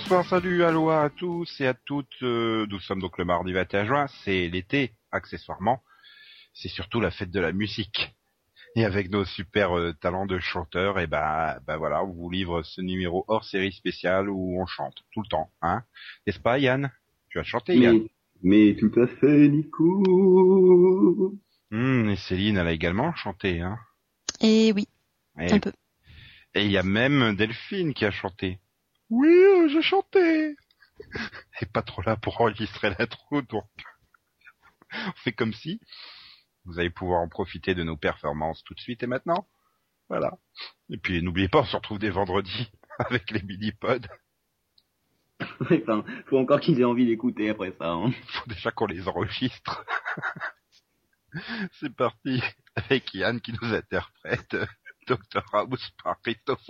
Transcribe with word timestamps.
Bonsoir, 0.00 0.24
salut, 0.24 0.64
allô 0.64 0.88
à 0.88 1.10
tous 1.10 1.60
et 1.60 1.66
à 1.66 1.74
toutes. 1.74 2.22
Euh, 2.22 2.66
nous 2.70 2.80
sommes 2.80 3.02
donc 3.02 3.18
le 3.18 3.26
mardi 3.26 3.52
21 3.52 3.84
juin, 3.84 4.06
c'est 4.24 4.48
l'été, 4.48 4.94
accessoirement. 5.12 5.82
C'est 6.54 6.70
surtout 6.70 7.00
la 7.00 7.10
fête 7.10 7.30
de 7.30 7.38
la 7.38 7.52
musique. 7.52 8.16
Et 8.76 8.86
avec 8.86 9.10
nos 9.10 9.26
super 9.26 9.76
euh, 9.76 9.92
talents 9.92 10.24
de 10.24 10.38
chanteurs, 10.38 10.98
et 11.00 11.06
ben, 11.06 11.58
ben 11.66 11.76
voilà, 11.76 12.02
on 12.02 12.12
vous 12.14 12.30
livre 12.30 12.62
ce 12.62 12.80
numéro 12.80 13.26
hors 13.28 13.44
série 13.44 13.72
spéciale 13.72 14.30
où 14.30 14.58
on 14.58 14.64
chante 14.64 14.96
tout 15.12 15.20
le 15.20 15.28
temps, 15.28 15.50
hein 15.60 15.82
N'est-ce 16.26 16.40
pas, 16.40 16.58
Yann? 16.58 16.90
Tu 17.28 17.38
as 17.38 17.44
chanté, 17.44 17.76
Yann? 17.76 18.00
Mais 18.42 18.76
tout 18.80 18.98
à 18.98 19.06
fait, 19.06 19.48
Nico. 19.48 20.02
Hum, 21.72 22.08
et 22.08 22.16
Céline, 22.16 22.56
elle 22.56 22.68
a 22.68 22.72
également 22.72 23.14
chanté, 23.16 23.60
hein? 23.60 23.78
Et 24.40 24.72
oui, 24.74 24.88
Et 25.38 25.52
un 25.52 25.58
peu. 25.58 25.72
et 26.54 26.64
il 26.64 26.70
y 26.72 26.78
a 26.78 26.82
même 26.82 27.36
Delphine 27.36 27.92
qui 27.92 28.06
a 28.06 28.10
chanté. 28.10 28.58
Oui, 29.10 29.28
euh, 29.28 29.68
j'ai 29.68 29.82
chanté. 29.82 30.56
Et 31.60 31.66
pas 31.66 31.82
trop 31.82 32.02
là 32.02 32.16
pour 32.16 32.40
enregistrer 32.40 32.94
la 32.98 33.06
trou, 33.06 33.42
donc 33.42 33.64
on 34.92 35.12
fait 35.16 35.32
comme 35.32 35.52
si. 35.52 35.80
Vous 36.64 36.78
allez 36.78 36.90
pouvoir 36.90 37.20
en 37.20 37.28
profiter 37.28 37.74
de 37.74 37.82
nos 37.82 37.96
performances 37.96 38.62
tout 38.64 38.74
de 38.74 38.80
suite 38.80 39.02
et 39.02 39.06
maintenant. 39.06 39.48
Voilà. 40.08 40.38
Et 40.90 40.98
puis 40.98 41.22
n'oubliez 41.22 41.48
pas, 41.48 41.60
on 41.60 41.64
se 41.64 41.76
retrouve 41.76 41.98
des 41.98 42.10
vendredis 42.10 42.70
avec 42.98 43.30
les 43.30 43.42
mini-pods. 43.42 44.08
enfin, 45.60 46.04
faut 46.26 46.38
encore 46.38 46.60
qu'ils 46.60 46.80
aient 46.80 46.84
envie 46.84 47.06
d'écouter 47.06 47.50
après 47.50 47.72
ça. 47.78 47.90
Hein. 47.90 48.12
Faut 48.28 48.48
déjà 48.48 48.70
qu'on 48.70 48.86
les 48.86 49.08
enregistre. 49.08 49.84
C'est 51.80 51.94
parti 51.94 52.42
avec 52.74 53.14
Yann 53.14 53.40
qui 53.40 53.52
nous 53.52 53.72
interprète 53.72 54.56
Dr 55.06 55.42
House 55.52 55.90
par 56.02 56.20
Christophe. 56.22 56.60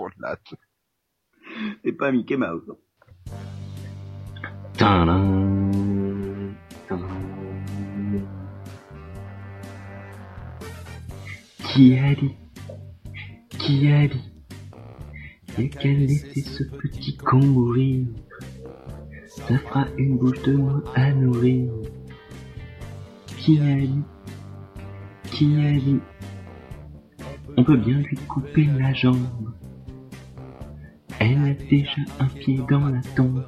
C'est 1.84 1.92
pas 1.92 2.12
Mickey 2.12 2.36
Mouse. 2.36 2.70
Tadam, 4.76 5.70
tadam. 6.88 7.30
Qui 11.68 11.98
a 11.98 12.14
dit 12.14 12.34
Qui 13.50 13.92
a 13.92 14.08
dit 14.08 14.32
Y'a 15.58 15.68
qu'à 15.68 15.88
laisser 15.88 16.40
ce 16.40 16.64
petit 16.64 17.16
con 17.16 17.38
mourir? 17.38 18.06
Ça 19.26 19.58
fera 19.58 19.86
une 19.98 20.16
bouche 20.18 20.42
de 20.42 20.54
moins 20.54 20.82
à 20.94 21.12
nourrir 21.12 21.70
Qui 23.38 23.60
a 23.60 23.74
dit 23.76 24.02
Qui 25.30 25.56
a 25.56 25.72
dit? 25.72 26.00
On 27.56 27.64
peut 27.64 27.76
bien 27.76 27.98
lui 27.98 28.16
couper 28.28 28.66
la 28.78 28.92
jambe 28.94 29.26
Elle 31.20 31.44
a 31.44 31.54
déjà 31.54 32.02
un 32.18 32.26
pied 32.26 32.60
dans 32.68 32.88
la 32.88 33.00
tombe 33.14 33.46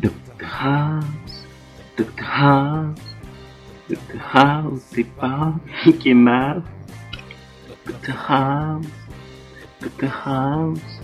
Dr 0.00 0.12
House 0.60 1.46
Dr 1.96 2.24
House 2.30 3.16
Dr 3.88 4.18
House, 4.34 4.82
c'est 4.90 5.04
pas 5.04 5.54
Mickey 5.84 6.12
Mouse. 6.12 6.64
Dr 7.86 8.16
House, 8.28 8.86
Dr 9.80 10.10
House, 10.24 11.00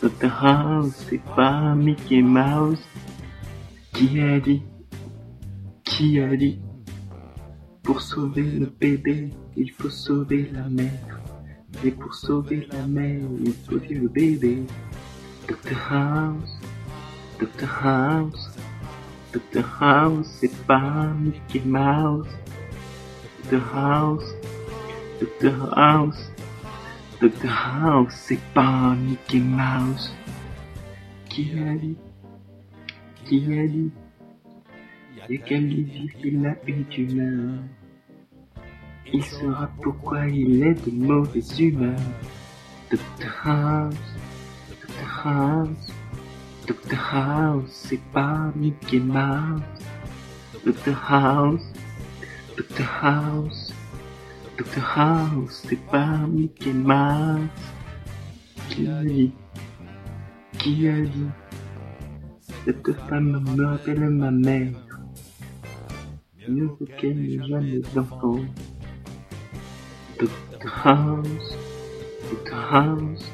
Dr 0.00 0.30
House, 0.30 1.06
c'est 1.08 1.24
pas 1.34 1.74
Mickey 1.74 2.22
Mouse. 2.22 2.86
Qui 3.92 4.20
a 4.20 4.38
dit 4.38 4.62
Qui 5.82 6.20
a 6.20 6.36
dit 6.36 6.60
Pour 7.82 8.00
sauver 8.00 8.42
le 8.42 8.66
bébé, 8.66 9.30
il 9.56 9.72
faut 9.72 9.90
sauver 9.90 10.48
la 10.52 10.68
mère. 10.68 11.23
Et 11.84 11.90
pour 11.90 12.14
sauver 12.14 12.66
la 12.72 12.86
mère, 12.86 13.20
il 13.44 13.52
faut 13.52 13.78
tuer 13.78 13.96
le 13.96 14.08
bébé. 14.08 14.62
Dr 15.46 15.92
House, 15.92 16.58
Dr 17.38 17.68
House. 17.84 18.50
Dr 19.34 19.82
House, 19.82 20.26
c'est 20.40 20.56
pas 20.66 21.12
Mickey 21.20 21.60
Mouse. 21.66 22.26
Dr 23.50 23.76
House, 23.76 24.34
Dr 25.20 25.78
House, 25.78 26.32
Dr 27.20 27.50
House, 27.50 28.14
c'est 28.14 28.40
pas 28.54 28.94
Mickey 28.94 29.40
Mouse. 29.40 30.14
Qui 31.28 31.50
a 31.58 31.74
dit 31.74 31.96
Qui 33.26 33.58
a 33.58 33.66
dit 33.66 33.90
Y'a 35.28 35.36
qu'à 35.36 35.58
lui 35.58 35.82
dire 35.82 36.14
qu'il 36.18 36.46
a 36.46 36.56
une 36.66 36.84
tumeur. 36.86 37.60
Il 39.16 39.22
saura 39.22 39.70
pourquoi 39.80 40.26
il 40.26 40.60
est 40.64 40.84
de 40.84 40.90
mauvaise 40.90 41.60
humeur. 41.60 41.96
Dr 42.90 43.32
House, 43.44 43.94
Dr 44.82 45.28
House. 45.28 45.92
Dr 46.66 46.98
House, 47.12 47.70
c'est 47.70 48.02
pas 48.12 48.50
Mickey 48.56 48.98
Mouse. 48.98 49.62
Dr 50.66 50.98
House, 51.08 51.62
Dr 52.56 52.88
House, 53.02 53.72
Dr 54.58 54.82
House, 54.96 55.64
c'est 55.68 55.86
pas 55.86 56.26
Mickey 56.26 56.72
Mouse. 56.72 57.48
Qui 58.68 58.88
a 58.88 59.04
dit? 59.04 59.32
Qui 60.58 60.88
a 60.88 61.00
dit? 61.02 61.28
Cette 62.64 62.92
femme 63.08 63.44
me 63.56 63.64
rappelle 63.64 64.10
ma 64.10 64.32
mère. 64.32 64.72
Qu'elle 66.98 67.16
n'ait 67.16 67.46
jamais 67.46 67.80
d'enfant. 67.94 68.40
Book 70.18 70.30
the 70.60 70.68
house, 70.68 71.56
book 72.30 72.44
the 72.44 72.54
house, 72.54 73.24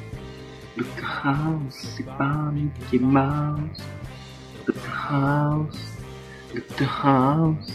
book 0.75 0.95
the 0.95 1.03
house, 1.03 1.75
si 1.75 2.03
Mickey 2.53 2.97
Mouse. 2.97 3.81
Book 4.65 4.75
the 4.75 4.89
house, 4.89 5.77
book 6.51 6.67
the 6.77 6.85
house, 6.85 7.71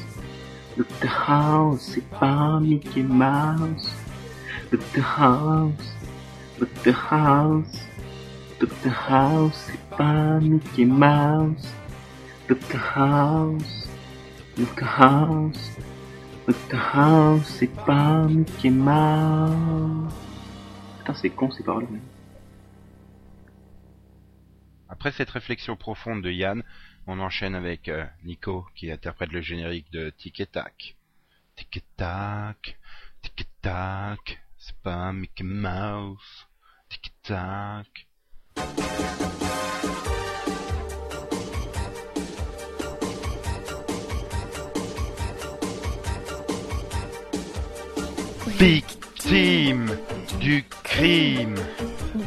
book 0.77 0.89
the 0.99 1.07
house, 1.07 1.83
si 1.83 2.03
Mickey 2.61 3.03
Mouse. 3.03 3.91
Book 4.73 4.83
the 4.93 5.03
house, 5.03 5.87
book 6.59 6.75
the 6.83 6.93
house, 6.93 7.79
book 8.59 8.75
the 8.83 8.91
house, 8.91 9.71
si 9.71 9.79
Mickey 10.41 10.85
Mouse. 10.85 11.69
Book 12.49 12.61
the 12.69 12.79
house, 12.79 13.87
book 14.57 14.75
the 14.75 14.85
house. 14.85 15.71
C'est 16.49 17.75
pas 17.85 18.29
Mickey 18.29 18.71
Mouse. 18.71 20.15
Putain, 20.99 21.15
c'est 21.15 21.31
con 21.31 21.51
ces 21.51 21.65
paroles. 21.65 21.89
Après 24.89 25.11
cette 25.11 25.31
réflexion 25.31 25.77
profonde 25.77 26.23
de 26.23 26.31
Yann, 26.31 26.63
on 27.09 27.19
enchaîne 27.19 27.57
avec 27.57 27.89
euh, 27.89 28.05
Nico 28.25 28.65
qui 28.77 28.93
interprète 28.93 29.33
le 29.33 29.41
générique 29.41 29.91
de 29.91 30.11
Tic 30.11 30.39
et 30.41 30.47
Tac. 30.47 30.97
Tic 31.57 31.83
Tac, 31.97 32.79
Tic 33.23 33.49
Tac, 33.61 34.41
c'est 34.57 34.77
pas 34.77 35.13
Mickey 35.13 35.43
Mouse. 35.43 36.47
Tic 36.89 37.09
et 37.09 37.29
Tac. 37.29 38.07
Victime 48.47 49.97
du 50.41 50.65
crime, 50.85 51.57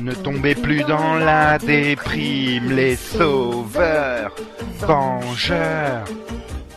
ne 0.01 0.13
tombez 0.13 0.54
plus 0.54 0.83
dans 0.83 1.16
la 1.16 1.57
déprime, 1.57 2.71
les 2.71 2.95
sauveurs, 2.95 4.36
vengeurs, 4.80 6.04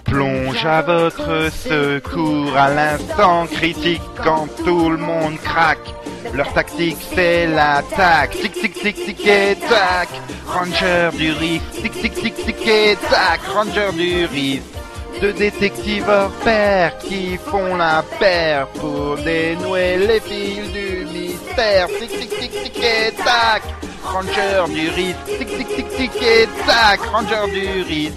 plongent 0.05 0.65
à 0.65 0.83
votre 0.83 1.51
secours. 1.51 2.57
À 2.57 2.73
l'instant 2.73 3.47
critique 3.47 4.03
quand 4.23 4.47
tout 4.65 4.91
le 4.91 4.99
monde 4.99 5.37
craque. 5.43 5.93
Leur 6.35 6.53
tactique 6.55 6.99
c'est 7.15 7.47
l'attaque, 7.47 8.31
tic 8.31 8.53
tic 8.53 8.75
tic 8.75 8.95
tic 8.95 9.27
et 9.27 9.57
tac, 9.57 10.09
ranger 10.47 11.11
du 11.17 11.33
risque, 11.33 11.83
tic 11.83 11.93
tic 11.93 12.15
tic 12.15 12.35
tic 12.35 12.67
et 12.67 12.97
tac, 13.11 13.41
ranger 13.53 13.93
du 13.93 14.25
risque. 14.27 14.82
Deux 15.21 15.33
détectives 15.33 16.09
hors 16.09 16.31
pair 16.45 16.99
qui 16.99 17.37
font 17.37 17.77
la 17.77 18.03
paire 18.19 18.67
pour 18.69 19.17
dénouer 19.19 19.97
les 19.97 20.21
fils 20.21 20.73
du 20.73 21.07
mystère. 21.13 21.87
Tic 21.87 22.11
tic 22.11 22.31
tic 22.41 22.51
tic 22.51 22.79
et 22.79 23.13
tac, 23.13 23.63
ranger 24.03 24.73
du 24.75 24.89
risque. 24.91 25.39
Tic 25.39 25.49
tic 25.57 25.69
tic 25.77 25.89
tic 25.97 26.23
et 26.23 26.49
tac, 26.67 27.01
ranger 27.13 27.53
du 27.53 27.83
risque. 27.83 28.17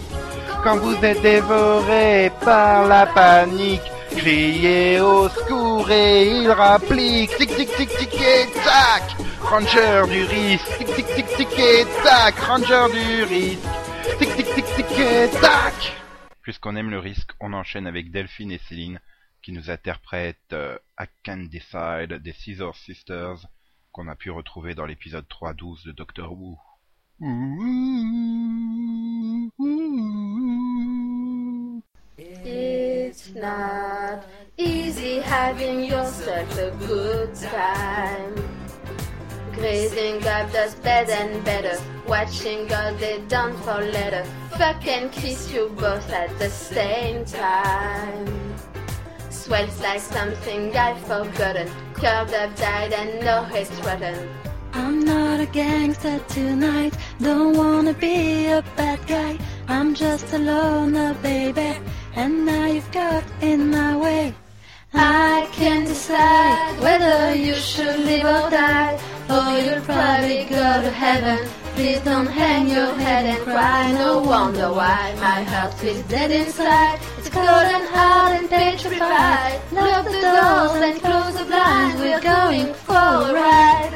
Quand 0.63 0.77
vous 0.77 0.95
êtes 1.03 1.21
dévoré 1.21 2.31
par 2.43 2.87
la 2.87 3.05
panique, 3.05 3.83
criez 4.17 4.99
au 4.99 5.29
secours 5.29 5.91
et 5.91 6.25
il 6.25 6.49
rapplique. 6.49 7.37
Tic 7.37 7.55
tic 7.55 7.75
tic 7.75 7.89
tic 7.97 8.13
et 8.15 8.47
tac, 8.63 9.15
ranger 9.43 10.07
du 10.09 10.23
risque. 10.23 10.77
Tic 10.79 10.95
tic 10.95 11.07
tic 11.15 11.27
tic 11.37 11.59
et 11.59 11.85
tac, 12.03 12.35
ranger 12.39 12.87
du 12.91 13.23
risque. 13.25 13.59
Tic 14.17 14.35
tic 14.35 14.55
tic 14.55 14.65
tic 14.75 14.99
et 14.99 15.29
tac. 15.39 15.94
Puisqu'on 16.45 16.75
aime 16.75 16.91
le 16.91 16.99
risque, 16.99 17.31
on 17.39 17.53
enchaîne 17.53 17.87
avec 17.87 18.11
Delphine 18.11 18.51
et 18.51 18.59
Céline 18.59 18.99
qui 19.41 19.51
nous 19.51 19.71
interprètent 19.71 20.53
euh, 20.53 20.77
I 20.99 21.05
Can't 21.23 21.49
Decide 21.49 22.21
des 22.21 22.33
Scissor 22.33 22.75
Sisters 22.75 23.47
qu'on 23.91 24.07
a 24.07 24.15
pu 24.15 24.29
retrouver 24.29 24.75
dans 24.75 24.85
l'épisode 24.85 25.25
3.12 25.27 25.87
de 25.87 25.91
Doctor 25.91 26.31
Who. 26.31 26.59
It's 32.19 33.33
not 33.33 34.23
easy 34.59 35.21
having 35.21 35.83
yourself 35.83 36.59
a 36.59 36.69
good 36.85 37.33
time. 37.33 38.35
Grazing 39.55 40.23
up 40.27 40.51
does 40.53 40.75
better 40.75 41.11
and 41.11 41.43
better, 41.43 41.79
watching 42.07 42.67
God 42.67 42.99
they 42.99 43.19
done 43.27 43.57
for 43.63 43.81
letter. 43.81 44.23
Fuck 44.57 44.87
and 44.87 45.11
kiss 45.11 45.51
you 45.51 45.67
both 45.77 46.09
at 46.11 46.39
the 46.39 46.49
same 46.49 47.25
time. 47.25 48.55
Swells 49.29 49.81
like 49.81 49.99
something 49.99 50.73
I've 50.73 50.97
forgotten. 51.01 51.69
Curved 51.93 52.33
up, 52.33 52.55
died, 52.55 52.93
and 52.93 53.19
no 53.19 53.45
it's 53.51 53.69
rotten. 53.85 54.29
I'm 54.71 55.03
not 55.03 55.41
a 55.41 55.45
gangster 55.45 56.19
tonight. 56.29 56.93
Don't 57.19 57.57
wanna 57.57 57.93
be 57.93 58.47
a 58.47 58.63
bad 58.77 59.05
guy. 59.07 59.37
I'm 59.67 59.93
just 59.93 60.31
a 60.31 60.37
loner, 60.37 61.13
baby. 61.15 61.75
And 62.15 62.45
now 62.45 62.67
you've 62.67 62.91
got 62.93 63.25
in 63.41 63.71
my 63.71 63.97
way. 63.97 64.33
I 64.93 65.49
can 65.51 65.83
decide 65.83 66.79
whether 66.79 67.35
you 67.35 67.55
should 67.55 67.99
live 67.99 68.23
or 68.23 68.49
die, 68.49 68.97
or 69.29 69.59
you'll 69.59 69.81
probably 69.81 70.45
go 70.45 70.81
to 70.81 70.91
heaven. 70.91 71.64
Please 71.75 71.99
don't 71.99 72.27
hang 72.27 72.69
your 72.69 72.93
head 72.95 73.25
and 73.25 73.43
cry. 73.43 73.91
No 73.91 74.19
wonder 74.19 74.71
why 74.71 75.13
my 75.19 75.43
heart 75.43 75.73
feels 75.73 76.01
dead 76.03 76.31
inside. 76.31 77.01
It's 77.17 77.27
cold 77.27 77.47
and 77.47 77.85
hard 77.89 78.39
and 78.39 78.49
petrified. 78.49 79.59
Lock 79.73 80.05
the 80.05 80.21
doors 80.21 80.81
and 80.87 81.01
close 81.01 81.37
the 81.37 81.43
blinds. 81.43 81.99
We're 81.99 82.21
going 82.21 82.73
for 82.73 82.93
a 82.93 83.33
ride. 83.33 83.93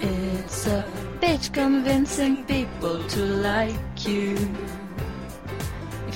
It's 0.00 0.66
a 0.66 0.84
bitch 1.18 1.54
convincing 1.54 2.44
people 2.44 3.02
to 3.02 3.20
like 3.24 4.06
you. 4.06 4.36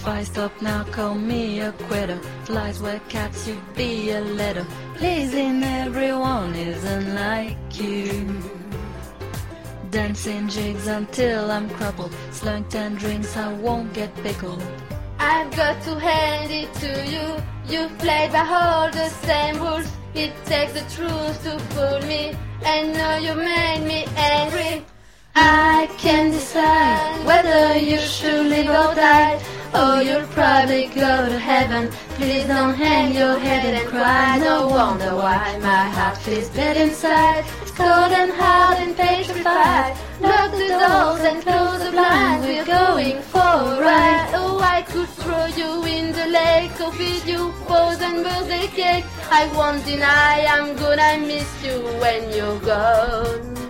If 0.06 0.12
I 0.12 0.22
stop 0.22 0.62
now, 0.62 0.84
call 0.84 1.16
me 1.16 1.58
a 1.58 1.72
quitter. 1.72 2.20
Flies 2.44 2.80
where 2.80 3.00
cats, 3.08 3.48
you 3.48 3.60
be 3.74 4.12
a 4.12 4.20
letter. 4.20 4.64
Pleasing 4.94 5.64
everyone 5.64 6.54
isn't 6.54 7.12
like 7.12 7.56
you. 7.72 8.40
Dancing 9.90 10.48
jigs 10.48 10.86
until 10.86 11.50
I'm 11.50 11.68
crumpled. 11.70 12.14
Slung 12.30 12.62
ten 12.66 12.94
drinks, 12.94 13.36
I 13.36 13.52
won't 13.54 13.92
get 13.94 14.14
pickled. 14.22 14.62
I've 15.18 15.50
got 15.56 15.82
to 15.82 15.98
hand 15.98 16.52
it 16.52 16.72
to 16.74 16.90
you. 17.10 17.26
You've 17.66 17.98
played 17.98 18.30
by 18.30 18.46
all 18.46 18.88
the 18.92 19.08
same 19.26 19.56
rules. 19.60 19.90
It 20.14 20.32
takes 20.44 20.74
the 20.74 20.86
truth 20.94 21.42
to 21.42 21.58
fool 21.74 22.00
me, 22.06 22.36
and 22.62 22.92
now 22.92 23.16
you 23.16 23.34
made 23.34 23.84
me 23.84 24.06
angry. 24.14 24.84
I 25.34 25.90
can 25.98 26.30
decide 26.30 27.26
whether 27.26 27.76
you 27.76 27.98
should 27.98 28.46
live 28.46 28.68
or 28.68 28.94
die, 28.94 29.42
Oh, 29.74 29.98
or 29.98 30.02
you'll 30.02 30.26
probably 30.28 30.86
go 30.86 31.28
to 31.28 31.38
heaven. 31.38 31.90
Please 32.16 32.46
don't 32.46 32.74
hang 32.74 33.14
your 33.14 33.38
head 33.38 33.74
and 33.74 33.88
cry. 33.88 34.38
No 34.38 34.68
wonder 34.68 35.14
why 35.14 35.58
my 35.60 35.88
heart 35.96 36.18
feels 36.18 36.48
dead 36.48 36.76
inside. 36.76 37.44
It's 37.62 37.70
cold 37.70 38.12
and 38.12 38.32
hard 38.32 38.78
and 38.78 38.96
petrified. 38.96 39.96
Lock 40.20 40.50
the 40.52 40.68
doors 40.68 41.20
and 41.20 41.42
close 41.42 41.84
the 41.84 41.90
blinds. 41.90 42.46
We're 42.46 42.64
going 42.64 43.20
for 43.22 43.38
a 43.38 43.80
ride. 43.80 44.30
Oh, 44.34 44.60
I 44.60 44.82
could 44.82 45.08
throw 45.08 45.46
you 45.46 45.84
in 45.84 46.12
the 46.12 46.26
lake 46.26 46.80
or 46.80 46.92
feed 46.92 47.24
you 47.26 47.52
frozen 47.66 48.22
birthday 48.22 48.68
cake. 48.68 49.04
I 49.30 49.50
won't 49.54 49.84
deny 49.84 50.46
I'm 50.48 50.76
gonna 50.76 51.18
miss 51.26 51.50
you 51.64 51.80
when 52.00 52.32
you're 52.32 52.60
gone. 52.60 53.65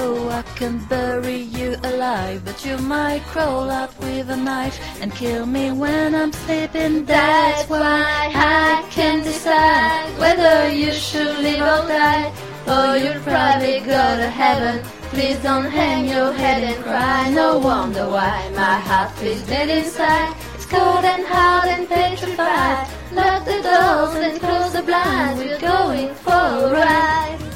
Oh, 0.00 0.28
I 0.28 0.42
can 0.54 0.78
bury 0.84 1.38
you 1.38 1.74
alive, 1.82 2.44
but 2.44 2.64
you 2.64 2.78
might 2.78 3.20
crawl 3.32 3.68
out 3.68 3.98
with 3.98 4.30
a 4.30 4.36
knife 4.36 4.78
and 5.02 5.12
kill 5.12 5.44
me 5.44 5.72
when 5.72 6.14
I'm 6.14 6.32
sleeping. 6.32 7.04
That's 7.04 7.68
why 7.68 8.30
I 8.32 8.86
can 8.90 9.24
decide 9.24 10.16
whether 10.16 10.72
you 10.72 10.92
should 10.92 11.38
live 11.38 11.60
or 11.60 11.88
die, 11.88 12.30
or 12.72 12.96
you'll 12.96 13.22
probably 13.22 13.80
go 13.80 14.04
to 14.22 14.30
heaven. 14.30 14.84
Please 15.10 15.38
don't 15.42 15.64
hang 15.64 16.08
your 16.08 16.32
head 16.32 16.62
and 16.62 16.84
cry. 16.84 17.30
No 17.30 17.58
wonder 17.58 18.06
why 18.06 18.48
my 18.54 18.78
heart 18.78 19.10
feels 19.18 19.42
dead 19.48 19.68
inside. 19.68 20.32
It's 20.54 20.66
cold 20.66 21.04
and 21.04 21.24
hard 21.26 21.70
and 21.70 21.88
petrified. 21.88 22.86
Lock 23.12 23.44
the 23.44 23.60
doors 23.66 24.14
and 24.14 24.38
close 24.38 24.72
the 24.74 24.82
blinds. 24.82 25.42
We're 25.42 25.58
going 25.58 26.14
for 26.14 26.30
a 26.30 26.70
ride. 26.70 27.47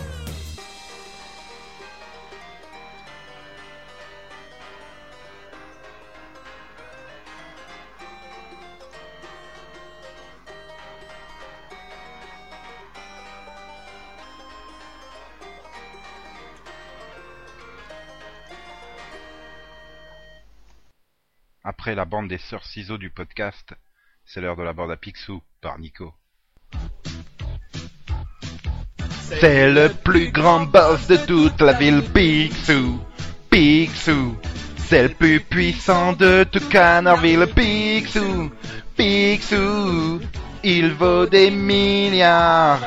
Après 21.64 21.94
la 21.94 22.04
bande 22.04 22.26
des 22.26 22.38
sœurs 22.38 22.64
ciseaux 22.64 22.98
du 22.98 23.10
podcast, 23.10 23.74
c'est 24.24 24.40
l'heure 24.40 24.56
de 24.56 24.64
la 24.64 24.72
bande 24.72 24.90
à 24.90 24.96
Picsou 24.96 25.42
par 25.60 25.78
Nico. 25.78 26.12
C'est 29.40 29.70
le 29.70 29.88
plus 29.88 30.32
grand 30.32 30.66
boss 30.66 31.06
de 31.06 31.16
toute 31.18 31.60
la 31.60 31.74
ville, 31.74 32.02
Picsou. 32.02 33.00
Picsou. 33.48 34.36
C'est 34.76 35.04
le 35.04 35.08
plus 35.10 35.38
puissant 35.38 36.14
de 36.14 36.44
tout 36.50 36.68
Canardville, 36.68 37.46
Picsou. 37.54 38.50
Picsou. 38.96 40.20
Il 40.64 40.92
vaut 40.94 41.26
des 41.26 41.52
milliards 41.52 42.80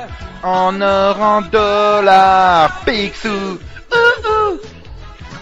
en 0.44 0.82
or, 0.82 1.22
en 1.22 1.42
dollars, 1.44 2.82
Picsou. 2.84 3.30
Ouh, 3.30 4.28
ouh. 4.28 4.75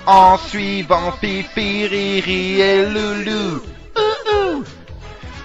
En 0.06 0.38
suivant 0.38 1.14
Fifi, 1.22 1.88
Riri 1.88 2.60
et 2.60 2.86
Loulou, 2.88 3.62
ouh, 3.96 4.58
ouh. 4.58 4.64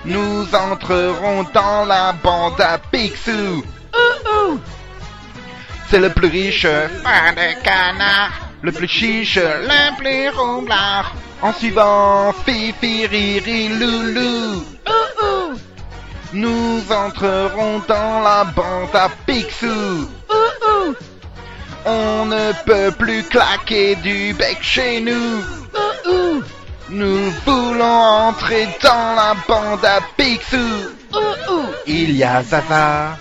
nous 0.04 0.46
entrerons 0.52 1.44
dans 1.54 1.84
la 1.84 2.12
bande 2.12 2.60
à 2.60 2.76
Picsou. 2.78 3.62
Ouh. 3.62 4.58
C'est 5.88 6.00
le 6.00 6.10
plus 6.10 6.28
riche 6.28 6.66
fan 6.66 7.34
de 7.36 7.62
canard, 7.62 8.32
le 8.62 8.72
plus 8.72 8.88
chiche, 8.88 9.36
le 9.38 9.96
plus 9.96 10.28
roublard. 10.36 11.14
En 11.40 11.52
suivant 11.52 12.32
Fifi, 12.44 13.06
Riri, 13.06 13.68
Loulou, 13.68 14.64
nous 16.32 16.82
entrerons 16.92 17.80
dans 17.86 18.20
la 18.22 18.42
bande 18.42 18.94
à 18.94 19.08
Picsou. 19.24 20.08
On 21.90 22.26
ne 22.26 22.52
peut 22.66 22.90
plus 22.90 23.22
claquer 23.22 23.96
du 23.96 24.34
bec 24.34 24.58
chez 24.60 25.00
nous. 25.00 25.42
Nous 26.90 27.30
voulons 27.46 28.02
entrer 28.28 28.68
dans 28.82 29.14
la 29.16 29.34
bande 29.48 29.82
à 29.86 30.00
Picsou. 30.14 30.58
Il 31.86 32.10
y 32.14 32.22
a 32.22 32.42
Zaza 32.42 33.16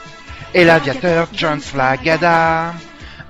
et 0.53 0.65
l'aviateur 0.65 1.29
John 1.31 1.61
Flagada. 1.61 2.73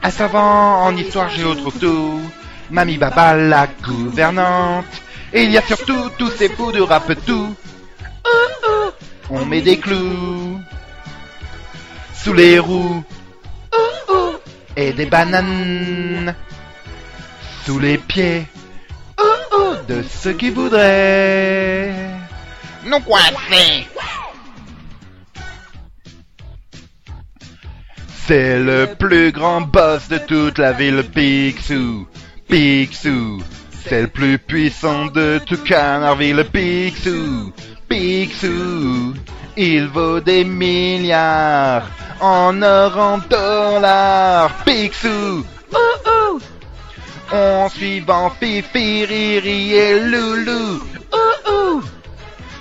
Un 0.01 0.09
savant 0.09 0.85
en 0.85 0.97
histoire 0.97 1.29
géo 1.29 1.53
trop 1.53 1.69
tout. 1.69 2.19
Mamie 2.71 2.97
Baba 2.97 3.35
la 3.35 3.67
gouvernante. 3.67 4.85
Et 5.33 5.43
il 5.43 5.51
y 5.51 5.57
a 5.59 5.61
surtout 5.61 6.09
tous 6.17 6.31
ces 6.31 6.49
fous 6.49 6.71
de 6.71 6.81
rap 6.81 7.11
tout. 7.27 7.55
On 9.29 9.45
met 9.45 9.61
des 9.61 9.77
clous 9.77 10.59
sous 12.15 12.33
les 12.33 12.57
roues. 12.57 13.03
Et 14.79 14.93
des 14.93 15.07
bananes 15.07 16.35
sous 17.65 17.79
les 17.79 17.97
pieds 17.97 18.45
oh, 19.19 19.23
oh, 19.51 19.73
de 19.87 20.03
ceux 20.03 20.33
qui 20.33 20.51
voudraient 20.51 21.91
nous 22.85 22.99
coincer. 22.99 23.87
C'est 28.27 28.59
le 28.59 28.85
plus 28.99 29.31
grand 29.31 29.61
boss 29.61 30.09
de 30.09 30.19
toute 30.19 30.59
la 30.59 30.73
ville, 30.73 31.03
Picsou. 31.11 32.07
Picsou. 32.47 33.41
C'est 33.83 34.01
le 34.01 34.07
plus 34.09 34.37
puissant 34.37 35.07
de 35.07 35.39
tout 35.43 35.57
Canardville, 35.57 36.45
Picsou. 36.53 37.51
Picsou. 37.89 39.15
Il 39.59 39.87
vaut 39.87 40.19
des 40.19 40.43
milliards 40.43 41.89
en 42.21 42.61
or, 42.61 42.95
en 42.95 43.17
dollars, 43.27 44.51
Picsou. 44.63 45.43
Ouh, 45.73 46.09
ouh. 46.11 46.39
En 47.33 47.67
suivant 47.67 48.29
Fifi, 48.39 49.03
Riri 49.05 49.73
et 49.73 49.99
Loulou, 49.99 50.79
ouh, 51.11 51.51
ouh. 51.51 51.81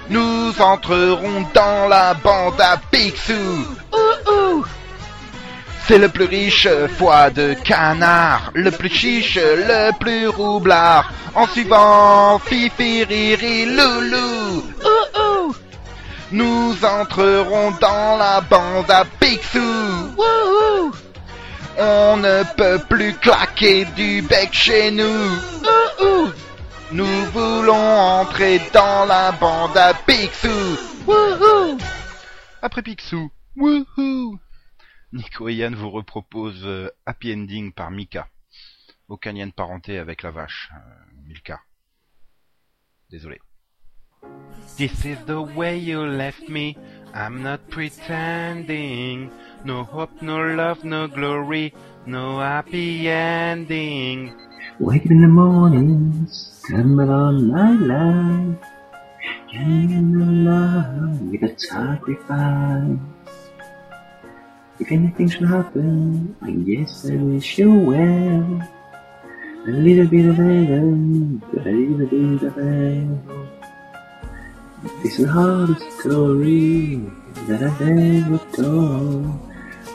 nous 0.08 0.54
entrerons 0.58 1.46
dans 1.52 1.86
la 1.88 2.14
bande 2.14 2.60
à 2.60 2.78
Picsou. 2.90 3.66
Ouh, 3.92 4.30
ouh. 4.32 4.64
C'est 5.86 5.98
le 5.98 6.08
plus 6.08 6.24
riche 6.24 6.66
foie 6.96 7.28
de 7.28 7.54
canard, 7.62 8.52
le 8.54 8.70
plus 8.70 8.88
chiche, 8.88 9.38
le 9.38 9.92
plus 9.98 10.28
roublard. 10.28 11.12
En 11.34 11.46
suivant 11.46 12.38
Fifi, 12.38 13.04
Riri, 13.04 13.66
Loulou, 13.66 14.64
ouh, 14.82 15.20
ouh. 15.20 15.25
Nous 16.32 16.84
entrerons 16.84 17.70
dans 17.72 18.16
la 18.18 18.40
bande 18.40 18.90
à 18.90 19.04
Picsou. 19.04 19.60
Wouhou 20.16 20.92
On 21.78 22.16
ne 22.16 22.42
peut 22.56 22.82
plus 22.88 23.14
claquer 23.14 23.84
du 23.96 24.22
bec 24.22 24.52
chez 24.52 24.90
nous. 24.90 25.30
Nous 26.92 27.24
voulons 27.32 27.98
entrer 27.98 28.60
dans 28.72 29.04
la 29.06 29.32
bande 29.32 29.76
à 29.76 29.94
Picsou. 29.94 30.76
Wouhou 31.06 31.78
Après 32.62 32.82
Picsou. 32.82 33.30
Wouhou 33.56 34.38
Nico 35.12 35.48
et 35.48 35.54
Yann 35.54 35.74
vous 35.74 35.90
repropose 35.90 36.66
euh, 36.66 36.90
Happy 37.06 37.32
Ending 37.32 37.72
par 37.72 37.90
Mika. 37.90 38.28
Aucun 39.08 39.32
lien 39.32 39.46
de 39.46 39.52
parenté 39.52 39.98
avec 39.98 40.22
la 40.22 40.30
vache, 40.32 40.70
euh, 40.74 41.20
Milka. 41.24 41.60
Désolé. 43.08 43.40
This 44.76 45.06
is 45.06 45.16
the 45.24 45.40
way 45.40 45.78
you 45.78 46.04
left 46.04 46.50
me. 46.50 46.76
I'm 47.14 47.42
not 47.42 47.66
pretending. 47.70 49.30
No 49.64 49.84
hope, 49.84 50.20
no 50.20 50.36
love, 50.36 50.84
no 50.84 51.08
glory, 51.08 51.72
no 52.04 52.40
happy 52.40 53.08
ending. 53.08 54.36
Wake 54.78 55.06
in 55.06 55.22
the 55.22 55.28
morning, 55.28 56.26
stumble 56.30 57.08
on 57.08 57.48
my 57.48 57.72
life. 57.72 58.60
Can 59.50 59.88
you 59.88 60.24
love 60.44 61.22
with 61.22 61.42
a 61.42 61.58
sacrifice? 61.58 63.00
If 64.78 64.92
anything 64.92 65.30
should 65.30 65.48
happen, 65.48 66.36
I 66.42 66.50
guess 66.50 67.08
I 67.08 67.16
wish 67.16 67.56
you 67.56 67.72
well. 67.72 68.60
A 69.66 69.70
little 69.70 70.06
bit 70.06 70.26
of 70.26 70.36
heaven, 70.36 71.42
a 71.50 71.60
little 71.64 72.06
bit 72.06 72.42
of 72.42 72.54
hell. 72.54 73.55
This 75.02 75.18
is 75.18 75.26
the 75.26 75.32
hardest 75.32 75.98
story 75.98 77.02
that 77.48 77.60
I've 77.62 77.80
ever 77.82 78.38
told. 78.54 79.24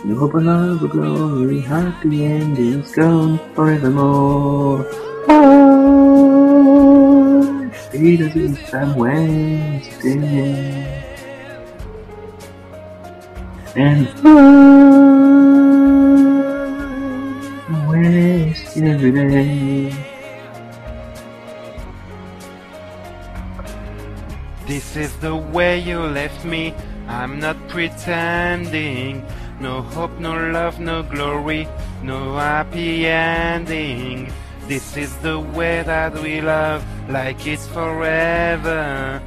No 0.03 0.15
hope 0.15 0.33
of 0.33 0.43
love 0.43 0.83
or 0.83 0.89
glory, 0.89 1.61
happy 1.61 2.25
endings 2.25 2.91
gone 2.91 3.39
forevermore. 3.55 4.85
Oh, 5.29 6.11
as 7.71 8.35
if 8.35 8.73
I'm 8.73 8.95
wasting. 8.95 10.23
And 13.75 14.07
I'm 17.69 17.87
wasting 17.87 18.87
every 18.87 19.11
day. 19.11 20.10
This 24.71 24.95
is 24.95 25.13
the 25.17 25.35
way 25.35 25.79
you 25.79 25.99
left 25.99 26.45
me. 26.45 26.73
I'm 27.05 27.41
not 27.41 27.57
pretending. 27.67 29.21
No 29.59 29.81
hope, 29.81 30.17
no 30.17 30.31
love, 30.31 30.79
no 30.79 31.03
glory, 31.03 31.67
no 32.01 32.37
happy 32.37 33.05
ending. 33.05 34.31
This 34.69 34.95
is 34.95 35.13
the 35.17 35.41
way 35.41 35.83
that 35.83 36.13
we 36.23 36.39
love, 36.39 36.85
like 37.09 37.45
it's 37.45 37.67
forever. 37.67 39.21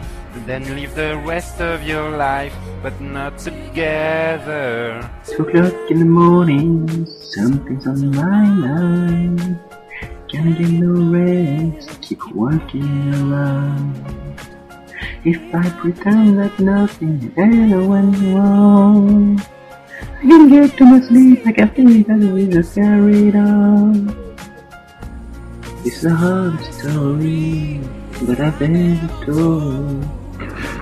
Then 0.46 0.64
live 0.76 0.94
the 0.94 1.20
rest 1.26 1.60
of 1.60 1.82
your 1.82 2.16
life, 2.16 2.56
but 2.82 2.98
not 3.02 3.36
together. 3.36 5.04
Two 5.26 5.42
o'clock 5.42 5.90
in 5.90 5.98
the 5.98 6.06
morning, 6.06 7.04
something's 7.36 7.86
on 7.86 8.16
my 8.16 8.46
mind. 8.48 9.60
Can't 10.26 10.56
get 10.56 10.70
no 10.70 10.92
rest, 11.12 12.00
keep 12.00 12.24
walking 12.32 13.12
around. 13.12 14.53
If 15.25 15.40
I 15.54 15.71
pretend 15.81 16.38
that 16.38 16.61
nothing 16.61 17.33
ever 17.38 17.83
went 17.83 18.14
wrong, 18.37 19.40
I 19.40 20.21
can 20.21 20.50
get 20.50 20.76
to 20.76 20.85
my 20.85 21.00
sleep, 21.00 21.47
I 21.47 21.52
can 21.52 21.71
think 21.71 22.07
that 22.09 22.19
we 22.19 22.47
just 22.47 22.75
carried 22.75 23.35
on. 23.35 24.12
It's 25.83 26.04
a 26.04 26.11
hard 26.14 26.61
story, 26.76 27.81
but 28.21 28.38
I've 28.38 28.61
ever 28.61 29.25
told. 29.25 30.02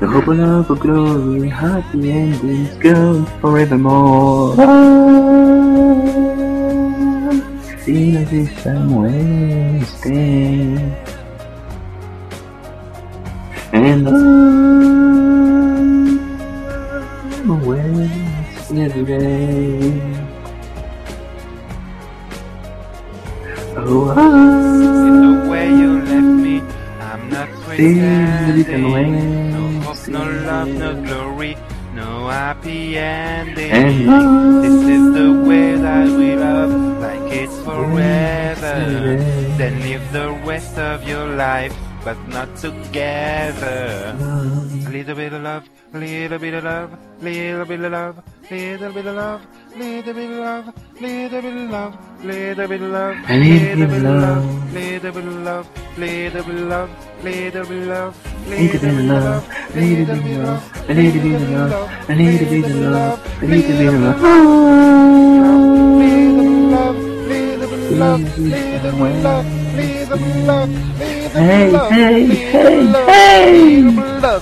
The 0.03 0.11
hope 0.11 0.27
of 0.27 0.37
love 0.37 0.71
of 0.71 0.81
glory, 0.81 1.49
happy 1.49 2.11
endings 2.11 2.75
go 2.83 3.25
forevermore. 3.41 4.57
I 4.59 4.67
feel 7.87 8.19
as 8.19 8.33
if 8.33 8.67
I'm 8.67 8.91
wasting. 9.07 10.83
And 13.73 14.07
I'm 17.49 17.67
wasting 17.67 18.79
every 18.81 19.05
day. 19.05 20.00
Oh, 23.76 24.11
I. 24.11 24.17
The 25.23 25.50
way 25.50 25.69
you 25.71 26.02
left 26.02 26.33
me, 26.45 26.61
I'm 27.00 27.31
not 27.31 27.49
pretending. 27.64 29.50
No 29.52 29.81
hope, 29.81 30.09
no 30.09 30.23
love, 30.47 30.69
no 30.69 30.91
glory, 31.02 31.57
no 31.95 32.29
happy 32.29 32.99
ending. 32.99 33.71
And 33.71 34.62
This 34.62 34.81
is 34.97 35.12
the 35.14 35.33
way 35.49 35.76
that 35.76 36.09
we 36.09 36.37
love, 36.37 36.73
like 37.00 37.33
it's 37.33 37.57
forever. 37.64 38.76
Then 39.57 39.81
live 39.81 40.12
the 40.12 40.31
rest 40.45 40.79
of 40.79 41.09
your 41.09 41.26
life, 41.26 41.75
but 42.04 42.16
not 42.28 42.54
together. 42.56 44.16
A 44.18 44.90
little 44.90 45.14
bit 45.14 45.32
of 45.32 45.42
love, 45.42 45.68
a 45.94 45.99
little 45.99 46.38
bit 46.38 46.54
of 46.54 46.64
love, 46.64 46.90
little 47.21 47.64
bit 47.64 47.80
of 47.80 47.92
love, 47.92 48.16
little 48.50 48.92
bit 48.92 49.06
of 49.06 49.14
love, 49.14 49.40
little 49.76 50.12
bit 50.12 50.30
of 50.30 50.38
love, 50.38 50.66
little 51.00 51.42
bit 51.42 51.54
of 51.54 51.71
love, 51.71 51.94
little 52.25 52.66
bit 52.68 52.82
of 52.82 52.90
love, 52.90 53.16
A 53.28 53.37
little 53.38 53.87
bit 53.87 53.92
of 53.92 54.02
love. 54.02 54.73
little 54.73 55.12
bit 55.12 55.25
of 55.25 55.37
love, 55.47 55.66
little 55.97 56.42
bit 56.42 56.49
of 56.49 56.66
love, 56.66 56.90
little 57.23 57.64
bit 57.64 57.78
of 57.78 57.87
love, 57.87 58.14
little 58.54 58.80
bit 58.80 58.85
of 58.85 59.04
love, 59.06 59.44
a 59.68 59.80
little 59.80 60.06
bit 60.06 60.11
of 60.11 60.26
love, 60.42 60.62
a 60.88 60.94
little 60.94 61.23
bit 61.23 61.35
of 61.35 61.50
love, 61.50 61.90
a 62.09 62.14
little 62.14 62.49
bit 62.49 62.64
of 62.64 62.80
love, 62.82 63.21
a 63.40 63.47
little 63.47 63.76
bit 63.78 63.94
of 68.85 69.23
love. 69.25 69.62
Hey, 69.73 70.05
hey, 70.05 71.71
hey, 71.88 72.87
hey! 73.07 73.83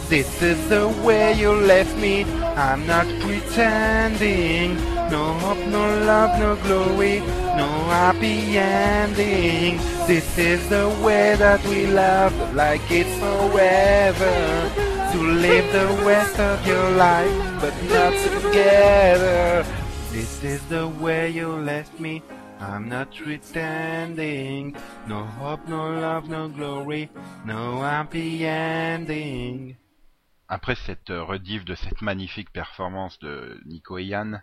This 0.08 0.42
is 0.42 0.68
the 0.68 0.88
way 1.04 1.34
you 1.34 1.52
left 1.52 1.96
me. 1.96 2.25
I'm 2.56 2.84
not 2.84 3.06
pretending. 3.20 4.75
No 5.08 5.34
hope, 5.34 5.64
no 5.68 5.87
love, 6.04 6.37
no 6.40 6.56
glory, 6.64 7.20
no 7.56 7.68
happy 7.94 8.58
ending. 8.58 9.76
This 10.08 10.37
is 10.37 10.68
the 10.68 10.88
way 11.00 11.37
that 11.37 11.64
we 11.64 11.87
love, 11.87 12.34
like 12.52 12.82
it's 12.90 13.14
forever. 13.20 14.34
To 15.12 15.18
live 15.22 15.72
the 15.72 16.04
rest 16.04 16.40
of 16.40 16.66
your 16.66 16.90
life, 16.90 17.60
but 17.60 17.75
not 17.84 18.14
together. 18.26 19.64
This 20.10 20.42
is 20.42 20.60
the 20.66 20.88
way 20.88 21.30
you 21.30 21.46
left 21.49 22.00
me. 22.00 22.20
I'm 22.60 22.88
not 22.88 23.06
pretending. 23.16 24.76
No 25.08 25.24
hope, 25.24 25.66
no 25.66 25.90
love, 25.98 26.28
no 26.28 26.48
glory, 26.48 27.08
no 27.46 27.82
happy 27.82 28.44
ending. 28.44 29.76
Après 30.46 30.74
cette 30.74 31.10
euh, 31.10 31.22
rediff 31.22 31.64
de 31.64 31.74
cette 31.74 32.02
magnifique 32.02 32.52
performance 32.52 33.18
de 33.20 33.58
Nico 33.64 33.96
et 33.96 34.04
Yann, 34.04 34.42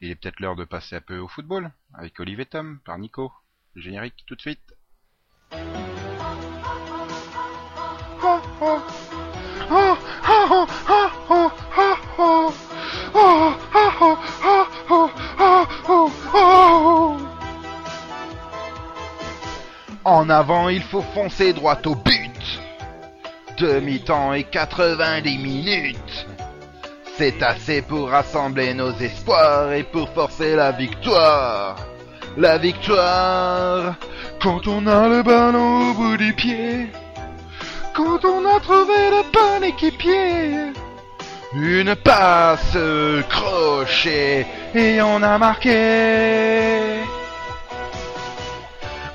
il 0.00 0.10
est 0.10 0.14
peut-être 0.14 0.40
l'heure 0.40 0.56
de 0.56 0.64
passer 0.64 0.96
un 0.96 1.00
peu 1.02 1.18
au 1.18 1.28
football 1.28 1.70
avec 1.92 2.18
Olivier 2.18 2.46
Tom 2.46 2.80
par 2.84 2.98
Nico. 2.98 3.30
Le 3.74 3.82
générique 3.82 4.24
tout 4.26 4.36
de 4.36 4.40
suite. 4.40 4.74
En 20.04 20.30
avant, 20.30 20.70
il 20.70 20.82
faut 20.82 21.04
foncer 21.14 21.52
droit 21.52 21.78
au 21.84 21.94
but. 21.94 22.60
Demi-temps 23.58 24.32
et 24.32 24.44
90 24.44 25.38
minutes. 25.38 26.26
C'est 27.18 27.42
assez 27.42 27.82
pour 27.82 28.08
rassembler 28.08 28.72
nos 28.72 28.92
espoirs 28.92 29.72
et 29.72 29.82
pour 29.82 30.08
forcer 30.10 30.56
la 30.56 30.72
victoire. 30.72 31.76
La 32.38 32.56
victoire, 32.56 33.96
quand 34.42 34.66
on 34.66 34.86
a 34.86 35.06
le 35.06 35.22
ballon 35.22 35.90
au 35.90 35.94
bout 35.94 36.16
du 36.16 36.32
pied. 36.32 36.86
Quand 37.94 38.24
on 38.24 38.46
a 38.46 38.58
trouvé 38.60 39.10
le 39.10 39.22
bon 39.32 39.66
équipier. 39.66 40.72
Une 41.52 41.94
passe 41.96 42.78
crochet 43.28 44.46
et 44.74 45.02
on 45.02 45.22
a 45.22 45.36
marqué. 45.36 47.00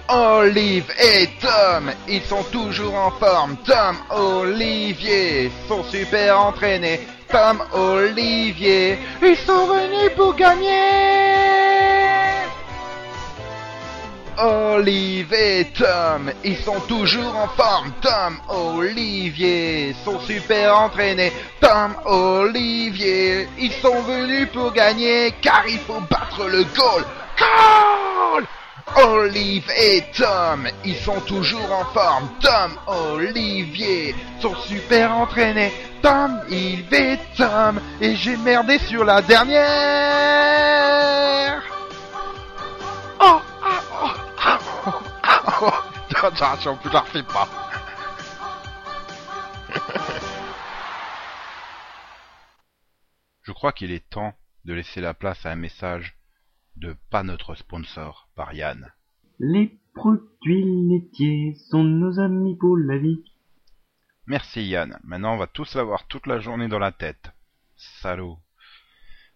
Olive 0.07 0.91
et 0.99 1.29
Tom, 1.41 1.91
ils 2.07 2.21
sont 2.21 2.43
toujours 2.51 2.95
en 2.95 3.11
forme. 3.11 3.57
Tom, 3.65 3.97
Olivier 4.11 5.51
sont 5.67 5.83
super 5.83 6.39
entraînés 6.39 7.01
Tom 7.29 7.63
Olivier. 7.73 8.97
Ils 9.21 9.37
sont 9.37 9.65
venus 9.65 10.11
pour 10.15 10.35
gagner. 10.35 11.25
Olive 14.37 15.33
et 15.33 15.65
Tom, 15.73 16.31
ils 16.43 16.57
sont 16.57 16.79
toujours 16.81 17.35
en 17.35 17.47
forme. 17.47 17.91
Tom, 18.01 18.37
Olivier, 18.49 19.95
sont 20.03 20.19
super 20.19 20.77
entraînés. 20.77 21.31
Tom, 21.59 21.95
Olivier, 22.05 23.47
ils 23.57 23.73
sont 23.81 24.01
venus 24.01 24.49
pour 24.53 24.71
gagner 24.71 25.33
car 25.41 25.63
il 25.67 25.79
faut 25.79 26.01
battre 26.01 26.45
le 26.45 26.63
goal. 26.75 27.03
Goal 27.37 28.45
Olive 28.95 29.69
et 29.77 30.03
Tom, 30.15 30.67
ils 30.83 30.95
sont 30.97 31.19
toujours 31.21 31.71
en 31.71 31.85
forme. 31.85 32.29
Tom, 32.39 32.77
Olivier, 32.87 34.13
sont 34.39 34.55
super 34.55 35.11
entraînés. 35.11 35.73
Tom, 36.01 36.39
Yves 36.49 36.93
et 36.93 37.19
Tom, 37.35 37.81
et 37.99 38.15
j'ai 38.15 38.37
merdé 38.37 38.77
sur 38.79 39.03
la 39.03 39.21
dernière. 39.23 39.65
Oh, 43.19 43.41
ah, 43.63 43.81
oh, 43.91 44.11
ah, 44.43 44.59
oh, 44.85 44.93
ah, 45.23 45.41
oh. 45.61 45.73
J'en 46.63 46.75
plus, 46.77 46.89
je 46.89 46.93
la 46.93 46.99
refais 47.01 47.23
pas. 47.23 47.47
Je 53.41 53.51
crois 53.51 53.71
qu'il 53.71 53.91
est 53.91 54.09
temps 54.09 54.33
de 54.63 54.73
laisser 54.73 55.01
la 55.01 55.13
place 55.13 55.45
à 55.45 55.51
un 55.51 55.55
message 55.55 56.14
de 56.77 56.95
Pas 57.09 57.23
notre 57.23 57.55
sponsor 57.55 58.29
par 58.35 58.53
Yann. 58.53 58.91
Les 59.39 59.77
produits 59.93 60.89
laitiers 60.89 61.55
sont 61.69 61.83
nos 61.83 62.19
amis 62.19 62.55
pour 62.55 62.77
la 62.77 62.97
vie. 62.97 63.23
Merci 64.27 64.65
Yann. 64.65 64.99
Maintenant 65.03 65.33
on 65.33 65.37
va 65.37 65.47
tous 65.47 65.75
l'avoir 65.75 66.07
toute 66.07 66.27
la 66.27 66.39
journée 66.39 66.67
dans 66.67 66.79
la 66.79 66.91
tête. 66.91 67.31
Salaud. 67.75 68.37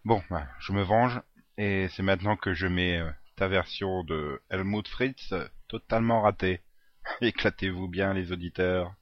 Bon, 0.04 0.22
bah, 0.30 0.46
je 0.60 0.72
me 0.72 0.82
venge 0.82 1.20
et 1.58 1.88
c'est 1.94 2.02
maintenant 2.02 2.36
que 2.36 2.54
je 2.54 2.66
mets 2.66 2.98
euh, 2.98 3.10
ta 3.36 3.48
version 3.48 4.02
de 4.04 4.40
Helmut 4.50 4.88
Fritz 4.88 5.32
euh, 5.32 5.46
totalement 5.68 6.22
ratée. 6.22 6.60
Éclatez-vous 7.20 7.88
bien 7.88 8.14
les 8.14 8.32
auditeurs. 8.32 8.94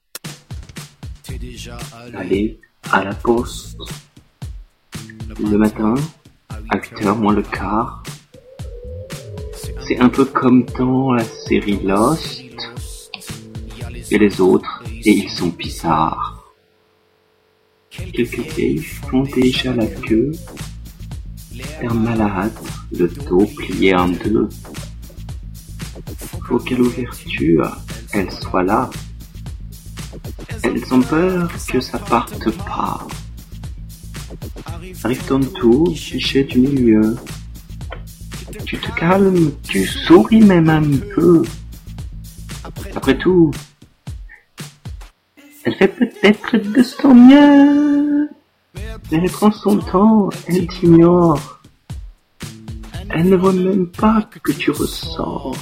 Allez 2.13 2.59
à 2.91 3.03
la 3.03 3.13
poste. 3.13 3.77
Le 5.39 5.57
matin, 5.57 5.95
à 6.49 6.59
8h 6.59 7.17
moins 7.17 7.33
le 7.33 7.43
quart. 7.43 8.03
C'est 9.89 9.97
un 9.97 10.09
peu 10.09 10.23
comme 10.23 10.65
dans 10.77 11.13
la 11.13 11.23
série 11.23 11.79
Lost. 11.83 12.43
Et 14.11 14.19
les 14.19 14.39
autres, 14.39 14.83
et 14.85 15.09
ils 15.09 15.29
sont 15.31 15.47
bizarres. 15.47 16.53
Quelques 17.89 18.37
vieilles 18.37 18.83
font 18.83 19.23
déjà 19.23 19.73
la 19.73 19.87
queue. 19.87 20.31
L'air 21.55 21.95
malade, 21.95 22.53
le 22.91 23.07
dos 23.07 23.47
plié 23.57 23.95
en 23.95 24.09
deux. 24.09 24.47
Faut 26.47 26.59
qu'à 26.59 26.75
l'ouverture, 26.75 27.75
elles 28.13 28.31
soient 28.31 28.61
là. 28.61 28.91
Elles 30.61 30.93
ont 30.93 31.01
peur 31.01 31.49
que 31.67 31.79
ça 31.79 31.97
parte 31.97 32.51
pas. 32.57 33.07
Arrive 35.03 35.25
tour, 35.59 35.91
guichet 35.91 36.43
du 36.43 36.59
milieu. 36.59 37.15
Tu 38.69 38.77
te 38.77 38.91
calmes, 38.91 39.51
tu 39.67 39.83
souris 39.83 40.41
même 40.41 40.69
un 40.69 40.83
peu. 41.15 41.41
Après 42.95 43.17
tout, 43.17 43.49
elle 45.63 45.73
fait 45.73 45.87
peut-être 45.87 46.55
de 46.55 46.83
son 46.83 47.15
mieux. 47.15 48.29
Mais 49.11 49.17
elle 49.23 49.31
prend 49.31 49.51
son 49.51 49.79
temps, 49.79 50.29
elle 50.47 50.67
t'ignore. 50.67 51.59
Elle 53.09 53.29
ne 53.29 53.37
voit 53.37 53.53
même 53.53 53.87
pas 53.87 54.29
que 54.43 54.51
tu 54.51 54.69
ressors. 54.69 55.57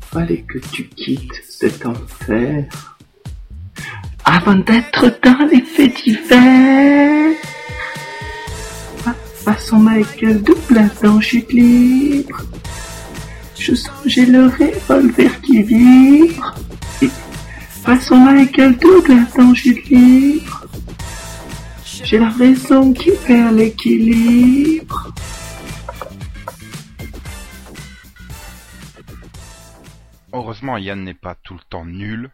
Fallait 0.00 0.42
que 0.42 0.58
tu 0.58 0.88
quittes 0.88 1.40
cet 1.48 1.86
enfer 1.86 2.66
avant 4.24 4.56
d'être 4.56 5.20
dans 5.22 5.46
les 5.48 5.60
faits 5.60 6.02
divers. 6.02 7.36
Façon 9.52 9.80
Michael 9.80 10.42
double 10.44 10.88
dans 11.02 11.20
chute 11.20 11.52
libre. 11.52 12.40
Je 13.58 13.74
sens 13.74 14.00
j'ai 14.06 14.24
le 14.24 14.44
revolver 14.44 15.40
qui 15.42 15.64
vibre. 15.64 16.54
Façon 17.82 18.18
Michael 18.18 18.76
double 18.78 19.26
dans 19.36 19.52
chute 19.52 19.88
libre. 19.88 20.66
J'ai 21.84 22.20
la 22.20 22.28
raison 22.30 22.92
qui 22.92 23.10
perd 23.26 23.56
l'équilibre. 23.56 25.12
Heureusement 30.32 30.78
Yann 30.78 31.02
n'est 31.02 31.12
pas 31.12 31.34
tout 31.34 31.54
le 31.54 31.64
temps 31.68 31.86
nul. 31.86 32.30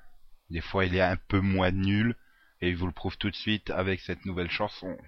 Des 0.50 0.61
fois 0.61 0.85
il 0.85 0.94
est 0.94 1.00
un 1.00 1.16
peu 1.29 1.40
moins 1.40 1.70
nul. 1.70 2.14
Et 2.61 2.68
il 2.68 2.76
vous 2.76 2.87
le 2.87 2.92
prouve 2.92 3.16
tout 3.16 3.31
de 3.31 3.37
suite 3.37 3.70
avec 3.70 4.00
cette 4.00 4.26
nouvelle 4.26 4.50
chanson. 4.50 4.98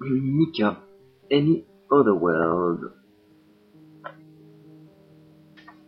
Mika, 0.00 0.82
Any 1.30 1.64
Other 1.90 2.14
World. 2.14 2.92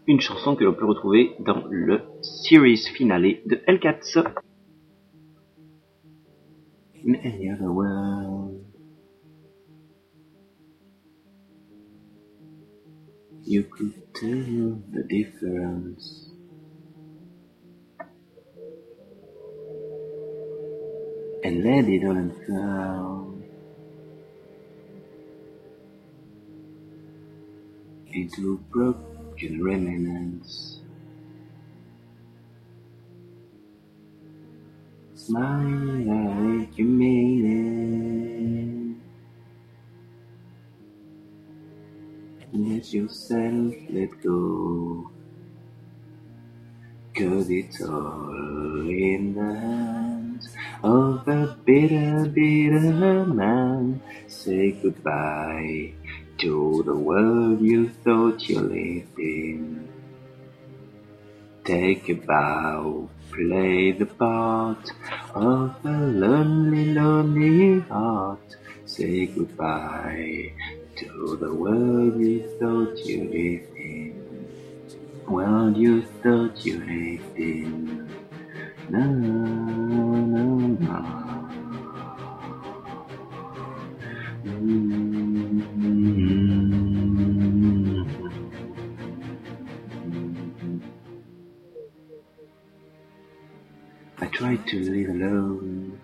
Une 0.07 0.21
chanson 0.21 0.57
que 0.57 0.65
l'on 0.65 0.73
peut 0.73 0.87
retrouver 0.87 1.35
dans 1.41 1.65
le 1.69 2.01
series 2.23 2.79
finale 2.79 3.41
de 3.45 3.57
L4. 3.67 4.33
In 7.05 7.15
Any 7.25 7.51
Other 7.51 7.71
World. 7.71 8.63
You 13.45 13.65
could 13.65 13.93
tell 14.15 14.81
the 14.93 15.03
difference. 15.09 16.31
And 21.45 21.63
let 21.63 21.89
it 21.89 22.05
all 22.05 22.17
unfold 22.17 23.36
into 28.27 28.59
broken 28.73 29.63
remnants. 29.63 30.81
Smile 35.15 35.99
like 36.11 36.77
you 36.77 36.85
mean 36.87 37.45
it. 42.53 42.53
Let 42.53 42.93
yourself 42.93 43.75
let 43.91 44.11
go. 44.23 45.11
Cause 47.15 47.49
it's 47.49 47.81
all 47.81 48.31
in 48.91 49.35
the 49.35 49.55
hands 49.55 50.49
of 50.83 51.27
a 51.29 51.57
bitter, 51.65 52.29
bitter 52.29 53.25
man. 53.25 54.03
Say 54.27 54.73
goodbye 54.73 55.93
to 56.39 56.83
the 56.85 56.95
world 56.95 57.61
you 57.61 57.89
thought 58.05 58.49
you 58.49 58.61
lived 58.61 59.19
in. 59.19 59.89
Take 61.65 62.09
a 62.11 62.15
bow, 62.15 63.09
play 63.33 63.93
the 63.93 64.07
part 64.07 64.93
of 65.35 65.75
a 65.85 65.99
lonely, 66.25 66.93
lonely 66.93 67.81
heart. 67.81 68.57
Say 68.85 69.27
goodbye 69.27 70.53
to 70.97 71.37
the 71.41 71.53
world 71.53 72.21
you 72.21 72.47
thought 72.61 72.99
you 73.05 73.25
lived 73.25 73.77
in. 73.77 74.47
World 75.27 75.77
you 75.77 76.03
thought 76.23 76.65
you 76.65 76.79
lived 76.79 77.37
in. 77.37 78.09
Na, 78.91 79.07
na, 79.07 79.37
na. 80.79 81.27
I 84.49 85.36
to 94.67 94.81
live 94.81 95.11
alone, 95.11 96.01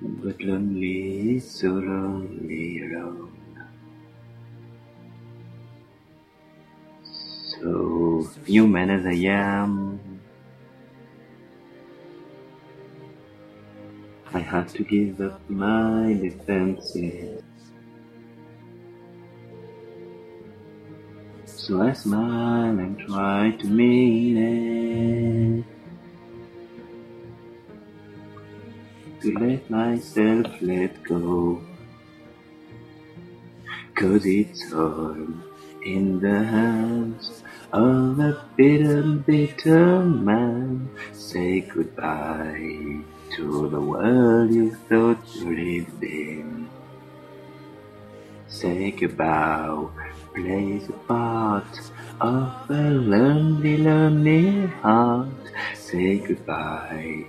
but 0.00 0.40
lonely, 0.40 1.38
so 1.38 1.68
lonely 1.68 2.82
alone. 2.82 3.32
So 7.04 8.28
human 8.44 8.90
as 8.90 9.06
I 9.06 9.12
am, 9.12 10.00
I 14.34 14.40
had 14.40 14.68
to 14.70 14.82
give 14.82 15.20
up 15.20 15.40
my 15.48 16.18
defenses. 16.20 17.42
So 21.66 21.82
I 21.82 21.92
smile 21.94 22.78
and 22.78 22.96
try 22.96 23.50
to 23.58 23.66
mean 23.66 24.36
it. 24.38 25.64
to 29.20 29.32
let 29.40 29.68
myself 29.68 30.46
let 30.60 31.02
go. 31.02 31.60
Cause 33.96 34.24
it's 34.24 34.72
all 34.72 35.26
in 35.82 36.20
the 36.20 36.44
hands 36.44 37.42
of 37.72 38.20
a 38.20 38.44
bitter, 38.56 39.02
bitter 39.02 40.04
man. 40.04 40.88
Say 41.12 41.62
goodbye 41.62 43.00
to 43.34 43.68
the 43.68 43.80
world 43.80 44.52
you 44.52 44.70
thought 44.88 45.18
you 45.34 45.50
lived 45.50 46.04
in. 46.04 46.70
Say 48.46 48.92
goodbye, 48.92 49.88
play 50.36 50.76
the 50.78 50.92
part 51.08 51.80
of 52.20 52.70
a 52.70 52.90
lonely, 52.90 53.78
lonely 53.78 54.66
heart. 54.82 55.28
Say 55.74 56.18
goodbye 56.18 57.24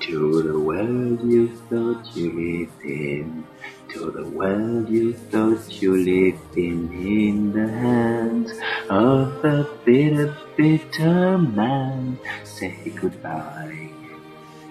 to 0.00 0.42
the 0.42 0.58
world 0.58 1.22
you 1.22 1.54
thought 1.70 2.04
you 2.16 2.32
lived 2.32 2.82
in. 2.84 3.46
To 3.90 4.10
the 4.10 4.24
world 4.24 4.88
you 4.88 5.12
thought 5.14 5.80
you 5.80 5.96
lived 5.96 6.56
in, 6.56 6.92
in 6.92 7.52
the 7.52 7.68
hands 7.68 8.50
of 8.90 9.44
a 9.44 9.64
bitter, 9.84 10.36
bitter 10.56 11.38
man. 11.38 12.18
Say 12.42 12.92
goodbye 13.00 13.90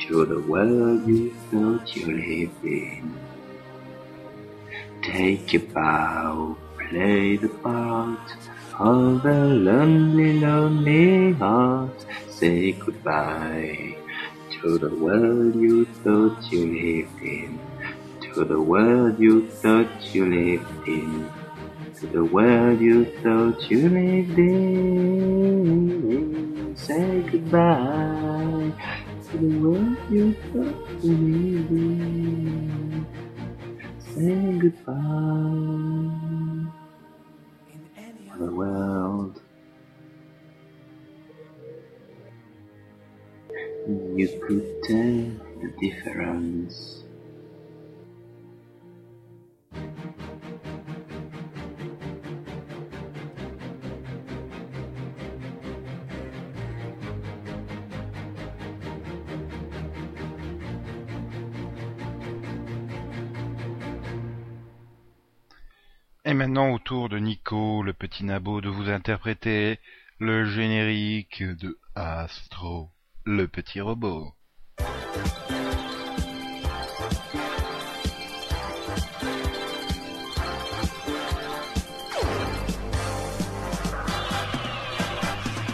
to 0.07 0.25
the 0.25 0.41
world 0.41 1.07
you 1.07 1.33
thought 1.49 1.95
you 1.95 2.05
lived 2.05 2.65
in. 2.65 3.17
Take 5.01 5.53
a 5.53 5.59
bow, 5.59 6.57
play 6.89 7.35
the 7.35 7.49
part 7.49 8.31
of 8.79 9.25
a 9.25 9.45
lonely, 9.45 10.39
lonely 10.39 11.33
heart. 11.33 12.05
Say 12.29 12.71
goodbye 12.73 13.97
to 14.61 14.77
the 14.77 14.95
world 14.95 15.55
you 15.55 15.85
thought 16.03 16.51
you 16.51 16.65
lived 16.65 17.21
in. 17.21 17.59
To 18.33 18.45
the 18.45 18.61
world 18.61 19.19
you 19.19 19.47
thought 19.47 20.13
you 20.13 20.25
lived 20.25 20.87
in. 20.87 21.29
To 21.99 22.07
the 22.07 22.23
world 22.23 22.79
you 22.79 23.05
thought 23.21 23.69
you 23.69 23.89
lived 23.89 24.37
in. 24.37 25.57
Say 26.77 27.21
goodbye 27.31 28.71
to 29.29 29.37
the 29.37 29.59
world 29.59 29.97
you 30.09 30.33
thought 30.53 31.03
you 31.03 31.15
lived 31.17 31.71
in. 31.71 33.05
Say 33.99 34.57
goodbye 34.59 36.26
the 38.39 38.51
world. 38.51 39.41
You 43.87 44.27
could 44.45 44.83
tell 44.83 45.61
the 45.61 45.73
difference. 45.81 47.06
Maintenant 66.57 66.79
tour 66.79 67.07
de 67.07 67.19
Nico, 67.19 67.83
le 67.83 67.93
petit 67.93 68.25
nabo, 68.25 68.61
de 68.61 68.69
vous 68.69 68.89
interpréter 68.89 69.77
le 70.17 70.45
générique 70.45 71.43
de 71.43 71.77
Astro, 71.93 72.89
le 73.25 73.47
petit 73.47 73.79
robot. 73.79 74.33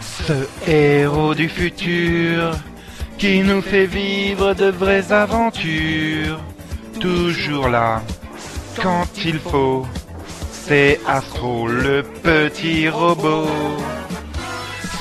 Ce 0.02 0.68
héros 0.68 1.34
du 1.34 1.48
futur 1.48 2.52
qui 3.16 3.40
nous 3.40 3.62
fait 3.62 3.86
vivre 3.86 4.52
de 4.52 4.66
vraies 4.66 5.12
aventures, 5.12 6.40
toujours 7.00 7.68
là 7.70 8.02
quand 8.82 9.24
il 9.24 9.38
faut. 9.38 9.86
C'est 10.66 10.98
Astro, 11.06 11.66
le 11.66 12.02
petit 12.02 12.88
robot, 12.88 13.46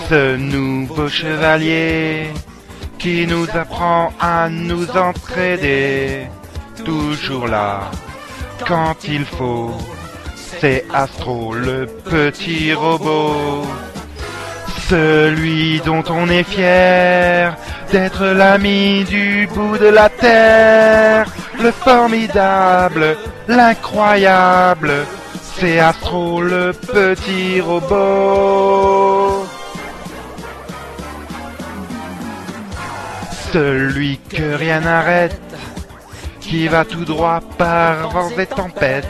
ce 0.09 0.35
nouveau 0.35 1.07
chevalier 1.07 2.27
qui 2.99 3.25
nous 3.25 3.47
apprend 3.53 4.11
à 4.19 4.49
nous 4.49 4.89
entraider, 4.91 6.27
toujours 6.83 7.47
là 7.47 7.91
quand 8.67 8.95
il 9.07 9.23
faut. 9.23 9.71
C'est 10.59 10.83
Astro, 10.93 11.53
le 11.53 11.85
petit 11.85 12.73
robot, 12.73 13.65
celui 14.89 15.79
dont 15.79 16.03
on 16.09 16.27
est 16.29 16.43
fier 16.43 17.55
d'être 17.89 18.25
l'ami 18.25 19.05
du 19.05 19.47
bout 19.53 19.77
de 19.77 19.87
la 19.87 20.09
terre, 20.09 21.31
le 21.57 21.71
formidable, 21.71 23.15
l'incroyable. 23.47 25.05
C'est 25.57 25.79
Astro 25.79 26.41
le 26.41 26.73
petit 26.73 27.61
robot. 27.61 29.45
Celui 33.51 34.17
que 34.17 34.55
rien 34.55 34.81
n'arrête, 34.81 35.39
qui 36.41 36.67
va 36.67 36.83
tout 36.83 37.05
droit 37.05 37.39
par 37.57 38.09
vents 38.09 38.37
et 38.37 38.47
tempêtes. 38.47 39.07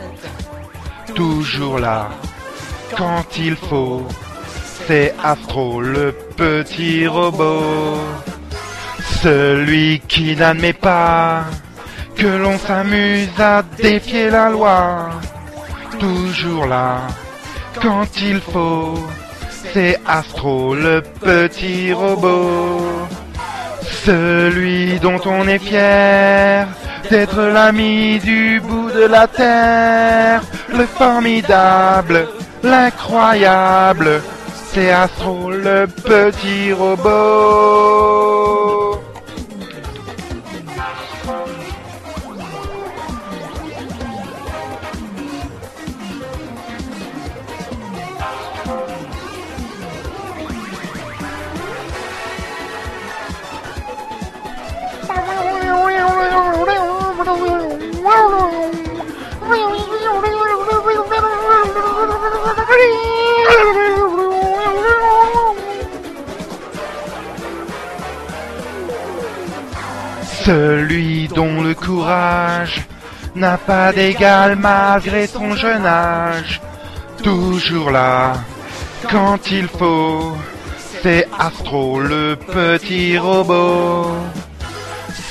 Toujours 1.15 1.79
là, 1.79 2.09
quand 2.97 3.37
il 3.37 3.55
faut. 3.55 4.05
C'est 4.85 5.15
Astro 5.23 5.81
le 5.81 6.11
petit 6.35 7.07
robot. 7.07 7.97
Celui 9.21 10.01
qui 10.07 10.35
n'admet 10.35 10.73
pas 10.73 11.45
que 12.15 12.27
l'on 12.27 12.57
s'amuse 12.57 13.39
à 13.39 13.63
défier 13.77 14.29
la 14.29 14.49
loi 14.49 15.09
toujours 15.99 16.65
là 16.65 17.01
quand 17.81 18.07
il 18.21 18.39
faut. 18.39 18.95
C'est 19.73 19.99
Astro, 20.05 20.75
le 20.75 21.01
petit 21.01 21.93
robot. 21.93 22.81
Celui 24.05 24.99
dont 24.99 25.19
on 25.25 25.47
est 25.47 25.59
fier 25.59 26.67
d'être 27.09 27.41
l'ami 27.41 28.19
du 28.19 28.59
bout 28.59 28.91
de 28.91 29.05
la 29.05 29.27
terre. 29.27 30.41
Le 30.69 30.85
formidable, 30.85 32.27
l'incroyable. 32.63 34.21
C'est 34.71 34.91
Astro, 34.91 35.51
le 35.51 35.87
petit 35.87 36.73
robot. 36.73 38.02
N'a 73.43 73.57
pas 73.57 73.91
d'égal 73.91 74.55
malgré 74.55 75.27
son 75.27 75.53
jeune 75.53 75.85
âge. 75.85 76.61
Toujours 77.21 77.91
là, 77.91 78.35
quand 79.11 79.51
il 79.51 79.67
faut, 79.67 80.31
c'est 81.01 81.27
Astro 81.37 81.99
le 81.99 82.37
petit 82.37 83.17
robot. 83.17 84.05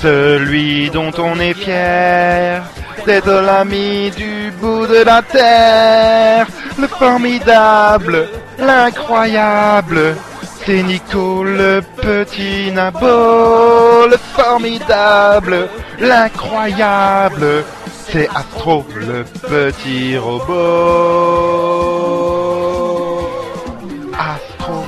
Celui 0.02 0.90
dont 0.90 1.14
on 1.16 1.40
est 1.40 1.54
fier 1.54 2.62
d'être 3.06 3.36
l'ami 3.48 4.10
du 4.10 4.52
bout 4.60 4.86
de 4.86 5.02
la 5.10 5.22
terre. 5.22 6.46
Le 6.78 6.88
formidable, 6.88 8.28
l'incroyable. 8.58 10.16
C'est 10.64 10.82
Nico 10.82 11.42
le 11.42 11.80
petit 12.02 12.70
nabo, 12.72 14.06
le 14.12 14.18
formidable, 14.36 15.68
l'incroyable. 15.98 17.64
C'est 18.12 18.28
Astro 18.28 18.84
le 18.94 19.24
petit 19.24 20.18
robot. 20.18 20.52
Astro. 24.12 24.84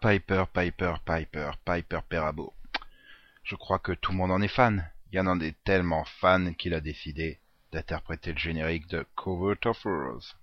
Piper, 0.00 0.44
Piper, 0.52 0.94
Piper, 1.06 1.50
Piper 1.64 2.00
Perabo. 2.08 2.52
Je 3.44 3.54
crois 3.54 3.78
que 3.78 3.92
tout 3.92 4.10
le 4.10 4.18
monde 4.18 4.32
en 4.32 4.42
est 4.42 4.48
fan. 4.48 4.90
Il 5.12 5.18
y 5.18 5.20
en 5.20 5.28
a 5.28 5.36
des 5.36 5.52
tellement 5.52 6.04
fans 6.20 6.52
qu'il 6.54 6.74
a 6.74 6.80
décidé 6.80 7.38
d'interpréter 7.70 8.32
le 8.32 8.38
générique 8.38 8.88
de 8.88 9.06
Covert 9.14 9.64
of 9.66 9.84
Rose. 9.84 10.34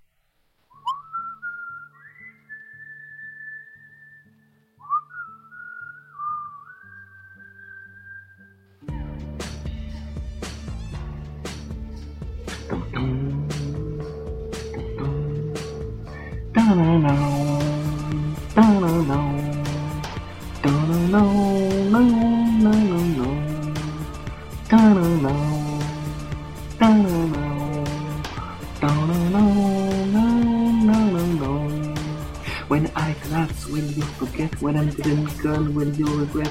When 34.62 34.76
I'm 34.76 34.90
getting 34.90 35.24
gone, 35.42 35.74
when 35.74 35.92
you'll 35.96 36.18
regret, 36.18 36.48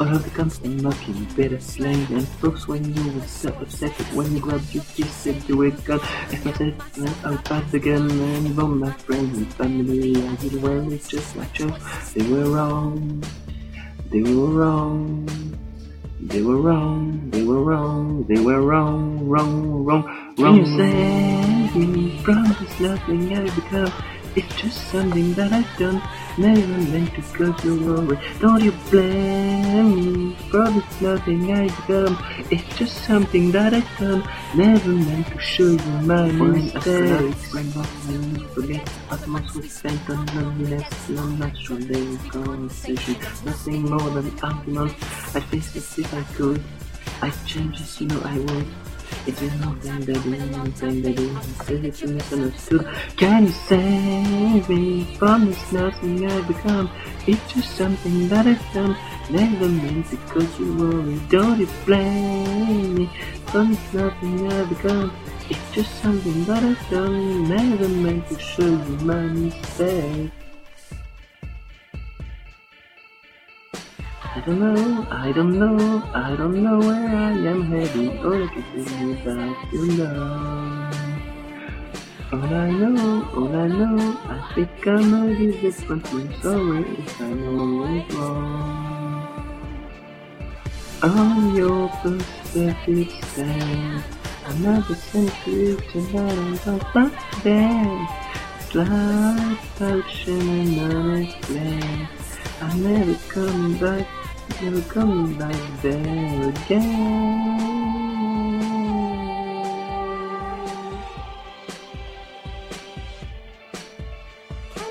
of 0.00 0.24
the 0.24 0.30
constant 0.30 0.80
knocking, 0.82 1.24
better 1.36 1.60
slang 1.60 2.06
and 2.12 2.26
folks 2.26 2.66
when 2.66 2.82
you 2.94 3.12
were 3.12 3.26
so 3.26 3.50
upset 3.60 3.92
when 4.14 4.32
you 4.34 4.40
grabbed 4.40 4.74
your 4.74 4.82
kiss 4.94 5.12
said 5.12 5.36
you 5.48 5.56
were 5.56 5.70
gone. 5.70 6.00
If 6.30 6.46
I 6.46 6.52
said 6.52 6.74
I'll 7.24 7.38
pass 7.38 7.74
again 7.74 8.10
and 8.10 8.58
all 8.58 8.68
my 8.68 8.90
friends 8.92 9.38
and 9.38 9.54
family, 9.54 10.16
I 10.16 10.34
did 10.36 10.62
well, 10.62 10.92
it's 10.92 11.08
just 11.08 11.36
my 11.36 11.44
choice. 11.46 12.12
They 12.14 12.26
were 12.28 12.48
wrong, 12.50 13.22
they 14.10 14.22
were 14.22 14.46
wrong. 14.46 15.28
They 16.24 16.40
were 16.40 16.60
wrong, 16.60 17.30
they 17.30 17.42
were 17.42 17.64
wrong, 17.64 18.24
they 18.28 18.40
were 18.40 18.62
wrong, 18.62 19.26
wrong, 19.26 19.84
wrong, 19.84 20.04
wrong. 20.38 20.54
Can 20.54 20.54
you 20.54 20.66
save 20.66 21.76
me 21.76 22.18
from 22.22 22.44
this 22.44 22.78
nothing 22.78 23.36
I 23.36 23.42
become? 23.56 23.92
It's 24.34 24.54
just 24.56 24.90
something 24.90 25.34
that 25.34 25.52
I've 25.52 25.78
done, 25.78 26.02
never 26.38 26.66
meant 26.66 27.14
to 27.14 27.22
cause 27.36 27.64
you 27.64 27.76
worry. 27.84 28.18
Don't 28.40 28.62
you 28.62 28.72
blame 28.90 30.28
me 30.28 30.36
for 30.50 30.70
this 30.70 31.00
nothing 31.02 31.52
I've 31.52 31.86
done. 31.86 32.16
It's 32.50 32.76
just 32.78 33.04
something 33.04 33.52
that 33.52 33.74
I've 33.74 33.98
done, 33.98 34.26
never 34.54 34.88
meant 34.88 35.26
to 35.28 35.38
show 35.38 35.72
you 35.72 35.92
my 36.02 36.32
mistakes. 36.32 37.52
When 37.52 37.72
I 37.76 38.54
forget, 38.54 38.90
utmost 39.10 39.54
was 39.54 39.70
spent 39.70 40.08
on 40.08 40.24
loneliness, 40.26 41.08
no 41.10 41.26
natural 41.26 41.80
daily 41.80 42.16
conversation, 42.30 43.16
nothing 43.44 43.82
more 43.82 44.10
than 44.10 44.32
arguments. 44.40 44.94
I 45.36 45.40
faced 45.40 45.76
as 45.76 45.98
if 45.98 46.14
I 46.14 46.22
could. 46.34 46.62
I 47.20 47.30
change 47.46 47.80
as 47.82 48.00
you 48.00 48.08
know 48.08 48.22
I 48.24 48.38
would. 48.38 48.66
It's 49.26 49.38
been 49.38 49.60
nothing 49.60 50.00
that 50.06 50.24
you 50.24 50.36
nothing 50.36 51.02
that 51.02 51.18
you 51.18 51.42
said 51.64 51.84
it's 51.84 52.02
misunderstood. 52.02 52.88
Can 53.16 53.46
you 53.46 53.52
save 53.52 54.68
me 54.68 55.04
from 55.16 55.46
this 55.46 55.72
nothing 55.72 56.26
I 56.30 56.40
become? 56.42 56.90
It's 57.26 57.52
just 57.52 57.76
something 57.76 58.28
that 58.28 58.46
I've 58.46 58.74
done, 58.74 58.96
never 59.30 59.68
meant 59.68 60.10
because 60.10 60.58
you 60.58 60.74
worry. 60.76 61.20
Don't 61.28 61.60
you 61.60 61.68
blame 61.86 62.94
me 62.94 63.10
from 63.46 63.70
this 63.74 63.92
nothing 63.94 64.52
I 64.52 64.64
become? 64.64 65.12
It's 65.48 65.70
just 65.72 66.02
something 66.02 66.44
that 66.44 66.62
I've 66.64 66.90
done, 66.90 67.48
never 67.48 67.88
meant 67.88 68.26
to 68.28 68.38
show 68.38 68.66
you 68.66 68.96
my 69.06 69.22
mistake. 69.26 70.32
I 74.34 74.40
don't 74.40 74.60
know, 74.60 75.06
I 75.10 75.30
don't 75.32 75.58
know, 75.58 76.02
I 76.14 76.34
don't 76.34 76.62
know 76.62 76.78
where 76.78 77.06
I 77.06 77.32
am 77.32 77.70
heading. 77.70 78.18
All 78.24 78.42
I 78.42 78.46
can 78.48 78.62
think 78.86 79.26
about 79.26 79.72
you 79.72 79.86
now. 79.98 80.90
All 82.32 82.54
I 82.54 82.70
know, 82.70 83.28
all 83.36 83.54
I 83.54 83.66
know, 83.68 84.18
I 84.24 84.52
think 84.54 84.86
I 84.88 85.02
might 85.02 85.36
be 85.36 85.52
different. 85.60 86.06
I'm 86.14 86.40
sorry 86.40 86.82
if 86.96 87.20
I'm 87.20 87.60
always 87.60 88.14
wrong. 88.14 89.02
On 91.02 91.54
your 91.54 91.88
perspective 92.00 93.10
stand, 93.32 94.02
another 94.46 94.94
century 94.94 95.76
tonight 95.92 96.66
I'm 96.66 96.78
not 96.78 96.94
back 96.94 97.42
then. 97.42 98.08
Slide, 98.70 99.58
potion, 99.76 100.48
and 100.48 100.80
unexplained. 100.80 102.08
I'm 102.62 102.82
never 102.82 103.14
coming 103.28 103.76
back, 103.76 104.06
you're 104.60 104.82
coming 104.82 105.34
back 105.38 105.56
there 105.82 106.48
again. 106.48 107.32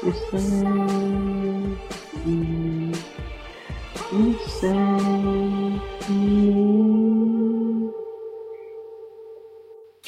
You 0.04 0.14
say, 0.32 0.64
you 4.12 4.40
say, 4.60 6.14
you. 6.14 6.91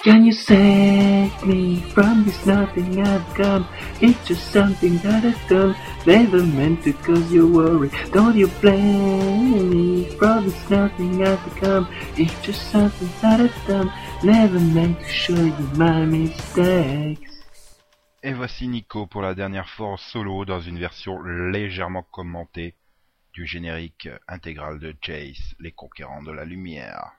Can 0.04 0.26
you 0.26 0.34
save 0.34 1.32
me 1.46 1.80
from 1.94 2.26
this 2.26 2.46
nothing 2.46 3.02
I've? 3.02 3.66
It's 4.02 4.28
just 4.28 4.52
something 4.52 4.98
that 4.98 5.24
I've 5.24 5.48
done, 5.48 5.78
never 6.06 6.44
meant 6.44 6.84
to 6.84 6.92
cause 6.92 7.32
you 7.32 7.48
worry. 7.48 7.90
Don't 8.12 8.36
you 8.36 8.48
blame 8.60 9.70
me 9.70 10.10
from 10.18 10.44
this 10.44 10.70
nothing 10.70 11.26
I've 11.26 11.42
become? 11.46 11.88
It's 12.18 12.36
just 12.42 12.70
something 12.70 13.08
that 13.22 13.40
I've 13.40 13.66
done, 13.66 13.90
never 14.24 14.60
meant 14.60 15.00
to 15.00 15.08
show 15.08 15.42
you 15.42 15.70
my 15.78 16.06
mistakes. 16.06 17.32
Et 18.22 18.34
voici 18.34 18.68
Nico 18.68 19.08
pour 19.08 19.22
la 19.22 19.36
dernière 19.36 19.70
fois 19.70 19.88
en 19.88 19.98
solo 19.98 20.44
dans 20.44 20.60
une 20.60 20.80
version 20.80 21.22
légèrement 21.22 22.04
commentée 22.12 22.76
du 23.32 23.46
générique 23.46 24.10
intégral 24.28 24.80
de 24.80 24.94
Jace, 25.02 25.56
les 25.62 25.72
conquérants 25.72 26.24
de 26.24 26.34
la 26.34 26.44
lumière. 26.44 27.14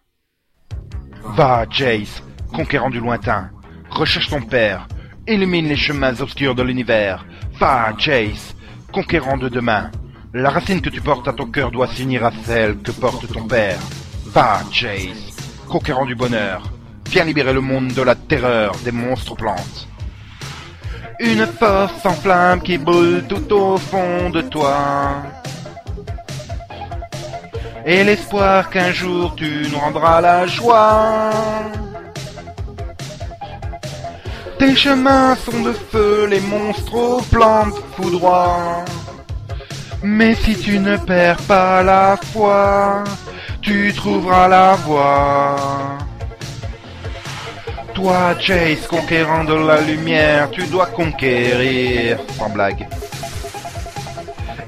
Va, 1.25 1.67
Jace, 1.69 2.23
conquérant 2.53 2.91
du 2.91 3.01
lointain, 3.01 3.51
recherche 3.91 4.29
ton 4.29 4.43
père, 4.43 4.87
illumine 5.27 5.67
les 5.67 5.77
chemins 5.77 6.21
obscurs 6.21 6.55
de 6.55 6.63
l'univers. 6.63 7.25
Va, 7.59 7.93
Jace, 7.99 8.55
conquérant 8.93 9.37
de 9.37 9.49
demain, 9.49 9.91
la 10.33 10.51
racine 10.51 10.81
que 10.81 10.91
tu 10.91 11.01
portes 11.01 11.27
à 11.27 11.33
ton 11.33 11.47
cœur 11.47 11.71
doit 11.71 11.89
s'unir 11.89 12.25
à 12.25 12.31
celle 12.45 12.77
que 12.79 12.93
porte 12.93 13.33
ton 13.33 13.45
père. 13.49 13.81
Va, 14.27 14.61
Jace, 14.71 15.35
conquérant 15.67 16.05
du 16.05 16.15
bonheur, 16.15 16.63
viens 17.11 17.25
libérer 17.25 17.53
le 17.53 17.61
monde 17.61 17.89
de 17.89 18.03
la 18.03 18.15
terreur 18.15 18.77
des 18.85 18.93
monstres 18.93 19.35
plantes. 19.35 19.89
Une 21.21 21.47
force 21.47 22.05
en 22.05 22.15
flamme 22.15 22.61
qui 22.61 22.77
brûle 22.79 23.25
tout 23.29 23.53
au 23.53 23.79
fond 23.79 24.31
de 24.31 24.43
toi. 24.43 25.23
Et 27.87 28.03
l'espoir 28.03 28.71
qu'un 28.71 28.93
jour 28.93 29.35
tu 29.37 29.67
nous 29.71 29.79
rendras 29.79 30.21
la 30.21 30.47
joie. 30.47 31.31
Tes 34.59 34.75
chemins 34.75 35.37
sont 35.37 35.61
de 35.63 35.73
feu, 35.73 36.27
les 36.27 36.41
monstres 36.41 36.95
aux 36.95 37.21
plantes 37.23 37.79
foudroient. 37.95 38.85
Mais 40.03 40.35
si 40.35 40.57
tu 40.57 40.79
ne 40.79 40.97
perds 40.97 41.43
pas 41.43 41.83
la 41.83 42.17
foi, 42.33 43.05
tu 43.61 43.93
trouveras 43.95 44.49
la 44.49 44.75
voie. 44.87 45.57
Toi, 47.95 48.35
Chase, 48.41 48.87
conquérant 48.89 49.45
de 49.45 49.55
la 49.55 49.81
lumière, 49.81 50.51
tu 50.51 50.67
dois 50.67 50.87
conquérir, 50.87 52.19
sans 52.39 52.49
blague. 52.49 52.89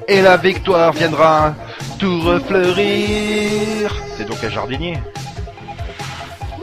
Et 0.06 0.20
la 0.22 0.36
victoire 0.36 0.92
viendra 0.92 1.54
tout 1.98 2.20
refleurir. 2.20 3.94
C'est 4.16 4.28
donc 4.28 4.42
un 4.42 4.50
jardinier. 4.50 4.98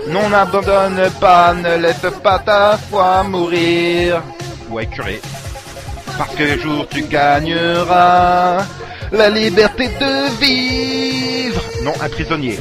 Non, 0.07 0.29
n'abandonne 0.29 1.09
pas, 1.19 1.53
ne 1.53 1.77
laisse 1.77 2.05
pas 2.21 2.39
ta 2.39 2.77
foi 2.89 3.23
mourir. 3.23 4.21
Ouais, 4.69 4.85
curé. 4.85 5.21
Parce 6.17 6.35
qu'un 6.35 6.57
jour 6.57 6.87
tu 6.89 7.03
gagneras 7.03 8.65
la 9.11 9.29
liberté 9.29 9.87
de 9.87 10.29
vivre. 10.39 11.61
Non, 11.83 11.93
un 12.01 12.09
prisonnier. 12.09 12.59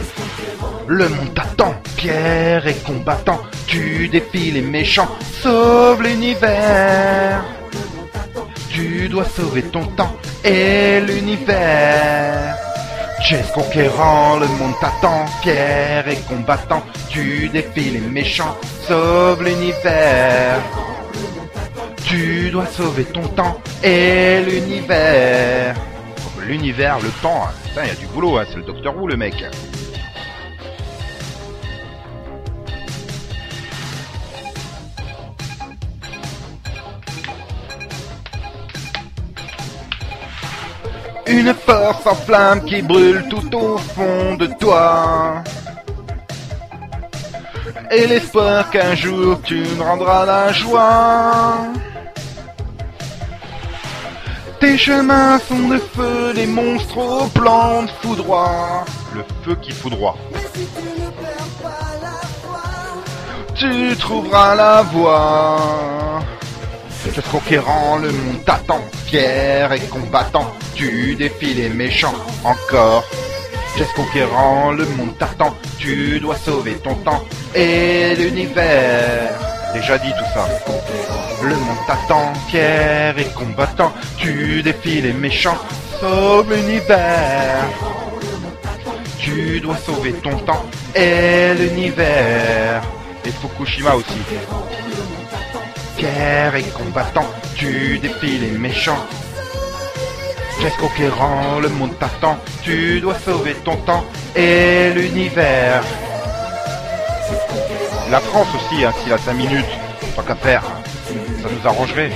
Le 0.86 1.08
monde 1.08 1.34
t'attend, 1.34 1.74
pierre 1.96 2.66
et 2.66 2.74
combattant. 2.74 3.40
Tu 3.66 4.08
défies 4.08 4.50
les 4.52 4.62
méchants, 4.62 5.08
sauve 5.42 6.02
l'univers. 6.02 7.42
Tu 8.72 9.06
dois 9.06 9.26
sauver 9.26 9.62
ton 9.64 9.84
temps 9.84 10.16
et 10.42 10.98
l'univers. 11.02 12.56
Chess 13.22 13.50
conquérant, 13.52 14.38
le 14.38 14.46
monde 14.46 14.72
t'attend, 14.80 15.26
pierre 15.42 16.08
et 16.08 16.16
combattant. 16.26 16.82
Tu 17.10 17.50
défies 17.50 17.90
les 17.90 18.00
méchants, 18.00 18.56
sauve 18.88 19.44
l'univers. 19.44 20.58
Tu 22.06 22.50
dois 22.50 22.66
sauver 22.66 23.04
ton 23.04 23.28
temps 23.28 23.60
et 23.84 24.40
l'univers. 24.40 25.74
l'univers, 26.46 26.98
le 27.00 27.10
temps. 27.20 27.48
Il 27.76 27.88
y 27.88 27.90
a 27.90 27.94
du 27.94 28.06
boulot, 28.06 28.38
hein, 28.38 28.44
c'est 28.48 28.56
le 28.56 28.62
Docteur 28.62 28.96
Who 28.96 29.06
le 29.06 29.16
mec. 29.18 29.34
Une 41.26 41.54
force 41.54 42.06
en 42.06 42.14
flamme 42.14 42.64
qui 42.64 42.82
brûle 42.82 43.24
tout 43.28 43.54
au 43.56 43.78
fond 43.78 44.34
de 44.34 44.46
toi. 44.58 45.42
Et 47.90 48.06
l'espoir 48.06 48.70
qu'un 48.70 48.94
jour 48.94 49.40
tu 49.42 49.64
me 49.76 49.82
rendras 49.82 50.26
la 50.26 50.52
joie. 50.52 51.66
Tes 54.60 54.78
chemins 54.78 55.38
sont 55.40 55.68
de 55.68 55.78
feu, 55.78 56.32
les 56.34 56.46
monstres 56.46 56.98
au 56.98 57.26
plan 57.28 57.82
de 57.82 57.90
foudroie. 58.00 58.84
Le 59.14 59.24
feu 59.44 59.56
qui 59.60 59.72
foudroie. 59.72 60.16
Tu 63.54 63.96
trouveras 63.96 64.54
la 64.54 64.82
voie. 64.82 66.20
Conquérant, 67.30 67.96
le 67.96 68.10
monde 68.10 68.44
t'attend, 68.44 68.80
fier 69.12 69.72
et 69.72 69.80
combattant. 69.88 70.48
Tu 70.74 71.14
défies 71.14 71.54
les 71.54 71.68
méchants 71.68 72.14
encore. 72.44 73.04
Geste 73.76 73.92
conquérant, 73.94 74.72
le 74.72 74.86
monde 74.96 75.16
t'attend. 75.18 75.54
Tu 75.78 76.18
dois 76.20 76.36
sauver 76.36 76.74
ton 76.86 76.94
temps 77.06 77.22
et 77.54 78.14
l'univers. 78.16 79.38
Déjà 79.74 79.98
dit 79.98 80.12
tout 80.18 80.30
ça. 80.34 80.44
Le 81.42 81.54
monde 81.54 81.82
t'attend, 81.86 82.32
fier 82.48 83.18
et 83.18 83.30
combattant. 83.40 83.92
Tu 84.16 84.62
défies 84.62 85.02
les 85.02 85.12
méchants, 85.12 85.60
sauve 86.00 86.50
l'univers. 86.54 87.66
Tu 89.18 89.60
dois 89.60 89.76
sauver 89.76 90.12
ton 90.24 90.36
temps 90.38 90.64
et 90.94 91.54
l'univers. 91.58 92.82
Et 93.24 93.30
Fukushima 93.30 93.94
aussi. 93.94 94.20
Fier 96.02 96.56
et 96.56 96.64
combattant, 96.64 97.28
tu 97.54 97.96
défies 98.00 98.38
les 98.38 98.50
méchants. 98.58 99.06
Geste 100.60 100.76
conquérant, 100.78 101.60
le 101.60 101.68
monde 101.68 101.96
t'attend. 101.96 102.38
Tu 102.64 103.00
dois 103.00 103.14
sauver 103.14 103.54
ton 103.64 103.76
temps 103.76 104.02
et 104.34 104.90
l'univers. 104.96 105.84
La 108.10 108.18
France 108.18 108.48
aussi, 108.56 108.84
hein, 108.84 108.92
s'il 109.00 109.12
a 109.12 109.18
5 109.18 109.32
minutes, 109.34 109.64
tant 110.16 110.22
qu'à 110.22 110.34
faire, 110.34 110.64
ça 111.40 111.48
nous 111.48 111.68
arrangerait. 111.68 112.10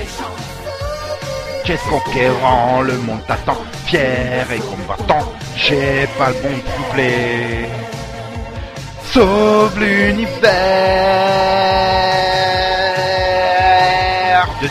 Geste 1.63 1.87
conquérant, 1.89 2.81
le 2.81 2.97
monde 2.97 3.25
t'attend. 3.25 3.55
Fier 3.85 4.45
et 4.53 4.59
combattant, 4.59 5.31
j'ai 5.55 6.09
pas 6.17 6.27
le 6.31 6.35
bon 6.43 6.59
couplet. 6.75 7.69
Sauve 9.13 9.79
l'univers 9.79 11.07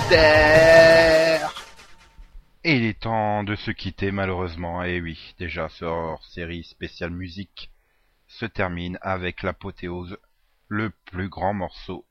Et 0.08 1.40
il 2.76 2.84
est 2.84 3.00
temps 3.00 3.42
de 3.42 3.56
se 3.56 3.72
quitter 3.72 4.12
malheureusement. 4.12 4.84
Et 4.84 5.00
oui, 5.00 5.34
déjà 5.38 5.68
ce 5.68 5.84
hors-série 5.84 6.62
spéciale 6.62 7.10
musique 7.10 7.72
se 8.28 8.46
termine 8.46 8.98
avec 9.02 9.42
l'apothéose, 9.42 10.16
le 10.68 10.90
plus 11.06 11.28
grand 11.28 11.54
morceau 11.54 12.06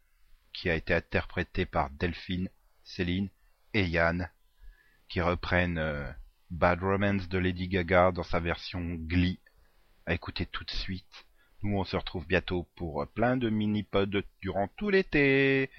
qui 0.51 0.69
a 0.69 0.75
été 0.75 0.93
interprété 0.93 1.65
par 1.65 1.89
Delphine, 1.89 2.49
Céline 2.84 3.29
et 3.73 3.86
Yann, 3.86 4.29
qui 5.08 5.21
reprennent 5.21 5.77
euh, 5.77 6.10
Bad 6.49 6.81
Romance 6.81 7.29
de 7.29 7.38
Lady 7.38 7.69
Gaga 7.69 8.12
dans 8.12 8.23
sa 8.23 8.39
version 8.39 8.95
Glee. 8.95 9.39
À 10.05 10.13
écouter 10.13 10.45
tout 10.45 10.63
de 10.63 10.71
suite. 10.71 11.25
Nous 11.63 11.77
on 11.77 11.84
se 11.84 11.95
retrouve 11.95 12.27
bientôt 12.27 12.67
pour 12.75 13.01
euh, 13.01 13.05
plein 13.05 13.38
de 13.38 13.49
mini-pods 13.49 14.23
durant 14.41 14.67
tout 14.75 14.89
l'été. 14.89 15.69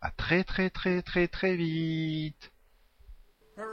À 0.00 0.10
très 0.10 0.44
très 0.44 0.70
très 0.70 1.02
très 1.02 1.26
très 1.26 1.56
vite. 1.56 2.52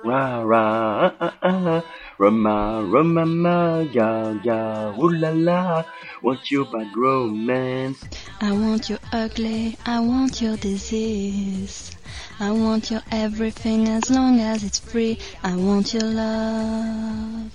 Ra 0.03 0.43
ra 0.43 1.13
ah, 1.19 1.33
ah, 1.43 1.83
Rama 2.17 2.81
Rama 2.91 3.25
ma 3.25 3.83
ga 3.93 4.33
ga 4.43 4.91
ooh 4.97 5.09
la 5.09 5.31
la 5.31 5.85
want 6.23 6.49
your 6.49 6.65
bad 6.65 6.89
romance 6.95 8.01
I 8.41 8.51
want 8.51 8.89
your 8.89 8.99
ugly, 9.13 9.77
I 9.85 9.99
want 9.99 10.41
your 10.41 10.57
disease. 10.57 11.91
I 12.39 12.51
want 12.51 12.89
your 12.89 13.01
everything 13.11 13.87
as 13.87 14.09
long 14.09 14.39
as 14.39 14.63
it's 14.63 14.79
free. 14.79 15.19
I 15.43 15.55
want 15.55 15.93
your 15.93 16.03
love. 16.03 17.51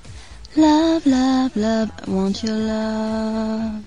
Love, 0.57 1.07
love, 1.07 1.57
love, 1.57 1.91
I 2.07 2.11
want 2.11 2.43
your 2.43 2.57
love. 2.57 3.85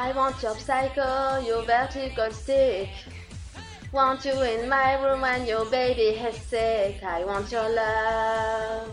I 0.00 0.12
want 0.12 0.40
your 0.44 0.54
psycho, 0.54 1.40
your 1.40 1.64
vertical 1.64 2.30
stick. 2.30 2.88
Want 3.90 4.24
you 4.24 4.40
in 4.42 4.68
my 4.68 4.94
room 5.02 5.22
when 5.22 5.44
your 5.44 5.64
baby 5.64 6.16
is 6.16 6.36
sick. 6.36 7.02
I 7.02 7.24
want 7.24 7.50
your 7.50 7.68
love. 7.68 8.92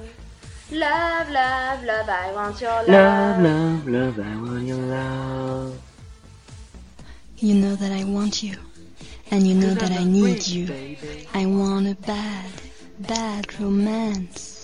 Love, 0.72 1.30
love, 1.30 1.84
love, 1.84 2.10
I 2.10 2.34
want 2.34 2.60
your 2.60 2.82
love. 2.88 3.38
love 3.40 3.88
love 3.88 4.18
love 4.18 4.20
I 4.20 4.36
want 4.42 4.66
your 4.66 4.78
love 4.78 5.80
You 7.38 7.54
know 7.54 7.76
that 7.76 7.92
I 7.92 8.04
want 8.04 8.42
you. 8.42 8.58
And 9.30 9.46
you 9.48 9.54
know 9.54 9.76
that 9.76 9.92
I 9.92 10.04
need 10.04 10.48
you. 10.48 10.98
I 11.36 11.46
want 11.46 11.88
a 11.88 11.94
bad, 11.94 12.52
bad 12.98 13.60
romance. 13.60 14.55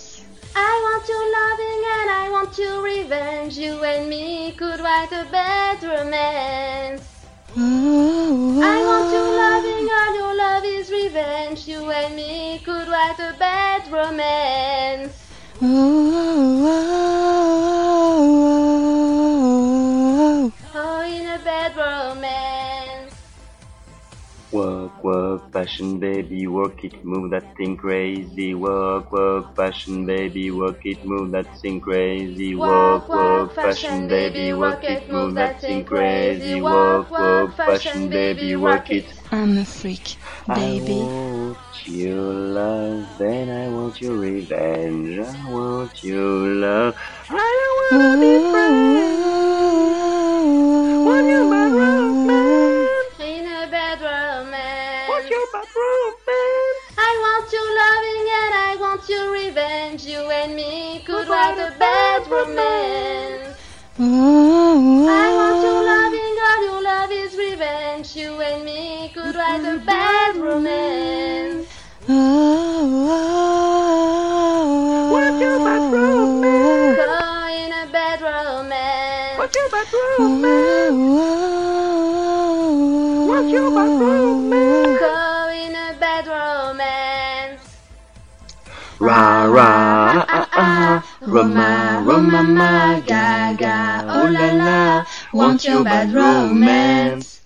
I 0.54 0.80
want 0.84 1.08
your 1.08 1.24
loving 1.38 1.84
and 1.96 2.10
I 2.10 2.28
want 2.30 2.58
your 2.58 2.82
revenge. 2.82 3.56
You 3.56 3.84
and 3.84 4.08
me 4.08 4.52
could 4.52 4.80
write 4.80 5.12
a 5.12 5.24
bad 5.30 5.82
romance. 5.82 7.02
I 7.56 8.82
want 8.84 9.12
your 9.12 9.30
loving, 9.36 9.88
all 9.90 10.14
your 10.14 10.34
love 10.36 10.64
is 10.64 10.90
revenge. 10.90 11.68
You 11.68 11.90
and 11.90 12.16
me 12.16 12.60
could 12.64 12.88
write 12.88 13.18
a 13.18 13.34
bad 13.38 13.90
romance. 13.92 15.12
oh, 20.74 21.02
in 21.06 21.26
a 21.26 21.38
bad 21.44 21.76
romance. 21.76 23.14
Work, 24.50 24.81
work, 25.02 25.42
fashion, 25.52 25.98
baby, 25.98 26.46
work 26.46 26.78
it, 26.82 26.94
move 27.02 27.30
that 27.30 27.44
thing 27.56 27.76
crazy. 27.76 28.54
Work, 28.54 29.10
work, 29.12 29.46
fashion, 29.56 30.06
baby, 30.06 30.50
work 30.50 30.78
it, 30.84 30.98
move 31.04 31.32
that 31.32 31.46
thing 31.60 31.80
crazy. 31.80 32.54
Work, 32.56 33.08
work, 33.08 33.50
fashion, 33.60 34.08
baby, 34.08 34.52
work 34.52 34.88
it, 34.88 35.00
move 35.08 35.34
that 35.36 35.52
thing 35.66 35.84
crazy. 35.84 36.60
Work, 36.62 37.10
work, 37.10 37.52
fashion, 37.56 38.10
baby, 38.10 38.56
work 38.56 38.90
it. 38.90 39.06
I'm 39.32 39.58
a 39.58 39.64
freak, 39.64 40.16
baby. 40.54 41.08
I 41.08 41.50
want 41.50 41.58
your 41.86 42.32
love, 42.32 43.08
then 43.18 43.50
I 43.50 43.68
want 43.68 44.00
your 44.00 44.16
revenge. 44.16 45.18
I 45.18 45.34
want 45.44 45.92
your 46.02 46.46
love. 46.48 46.94
I 47.28 47.34
don't 47.58 48.00
wanna 48.00 48.20
be 48.20 48.38
friends. 48.38 49.41
about 61.52 61.72
the 61.72 61.78
bad 61.78 62.26
romance. 62.30 63.58
I 63.98 64.00
want 65.36 65.62
your 65.62 65.82
loving, 65.84 66.36
and 66.50 66.62
your 66.64 66.82
love 66.82 67.10
is 67.12 67.36
revenge. 67.36 68.16
You 68.16 68.40
and 68.40 68.64
me 68.64 69.10
could 69.14 69.34
write 69.34 69.60
a 69.60 69.78
bad 69.84 70.36
romance. 70.36 71.66
What 75.10 75.32
you 75.40 75.58
bad 75.58 75.92
romance? 75.92 76.98
Oh, 77.00 77.48
in 77.60 77.72
a 77.72 77.86
bad 77.92 78.20
romance. 78.22 79.38
What 79.38 79.54
you 79.54 79.68
bad 79.70 79.92
romance? 80.18 80.92
Ooh. 80.92 81.52
What? 83.28 83.42
Go 85.00 85.50
in 85.50 85.74
a 85.74 85.92
ah 90.54 91.02
Roma 91.26 92.02
Roma 92.06 92.42
ma 92.42 93.00
ga 93.06 93.52
ga 93.58 94.04
oh 94.08 94.28
la 94.28 94.48
la 94.52 95.04
Want 95.32 95.64
your 95.64 95.84
bad 95.84 96.12
romance 96.12 97.41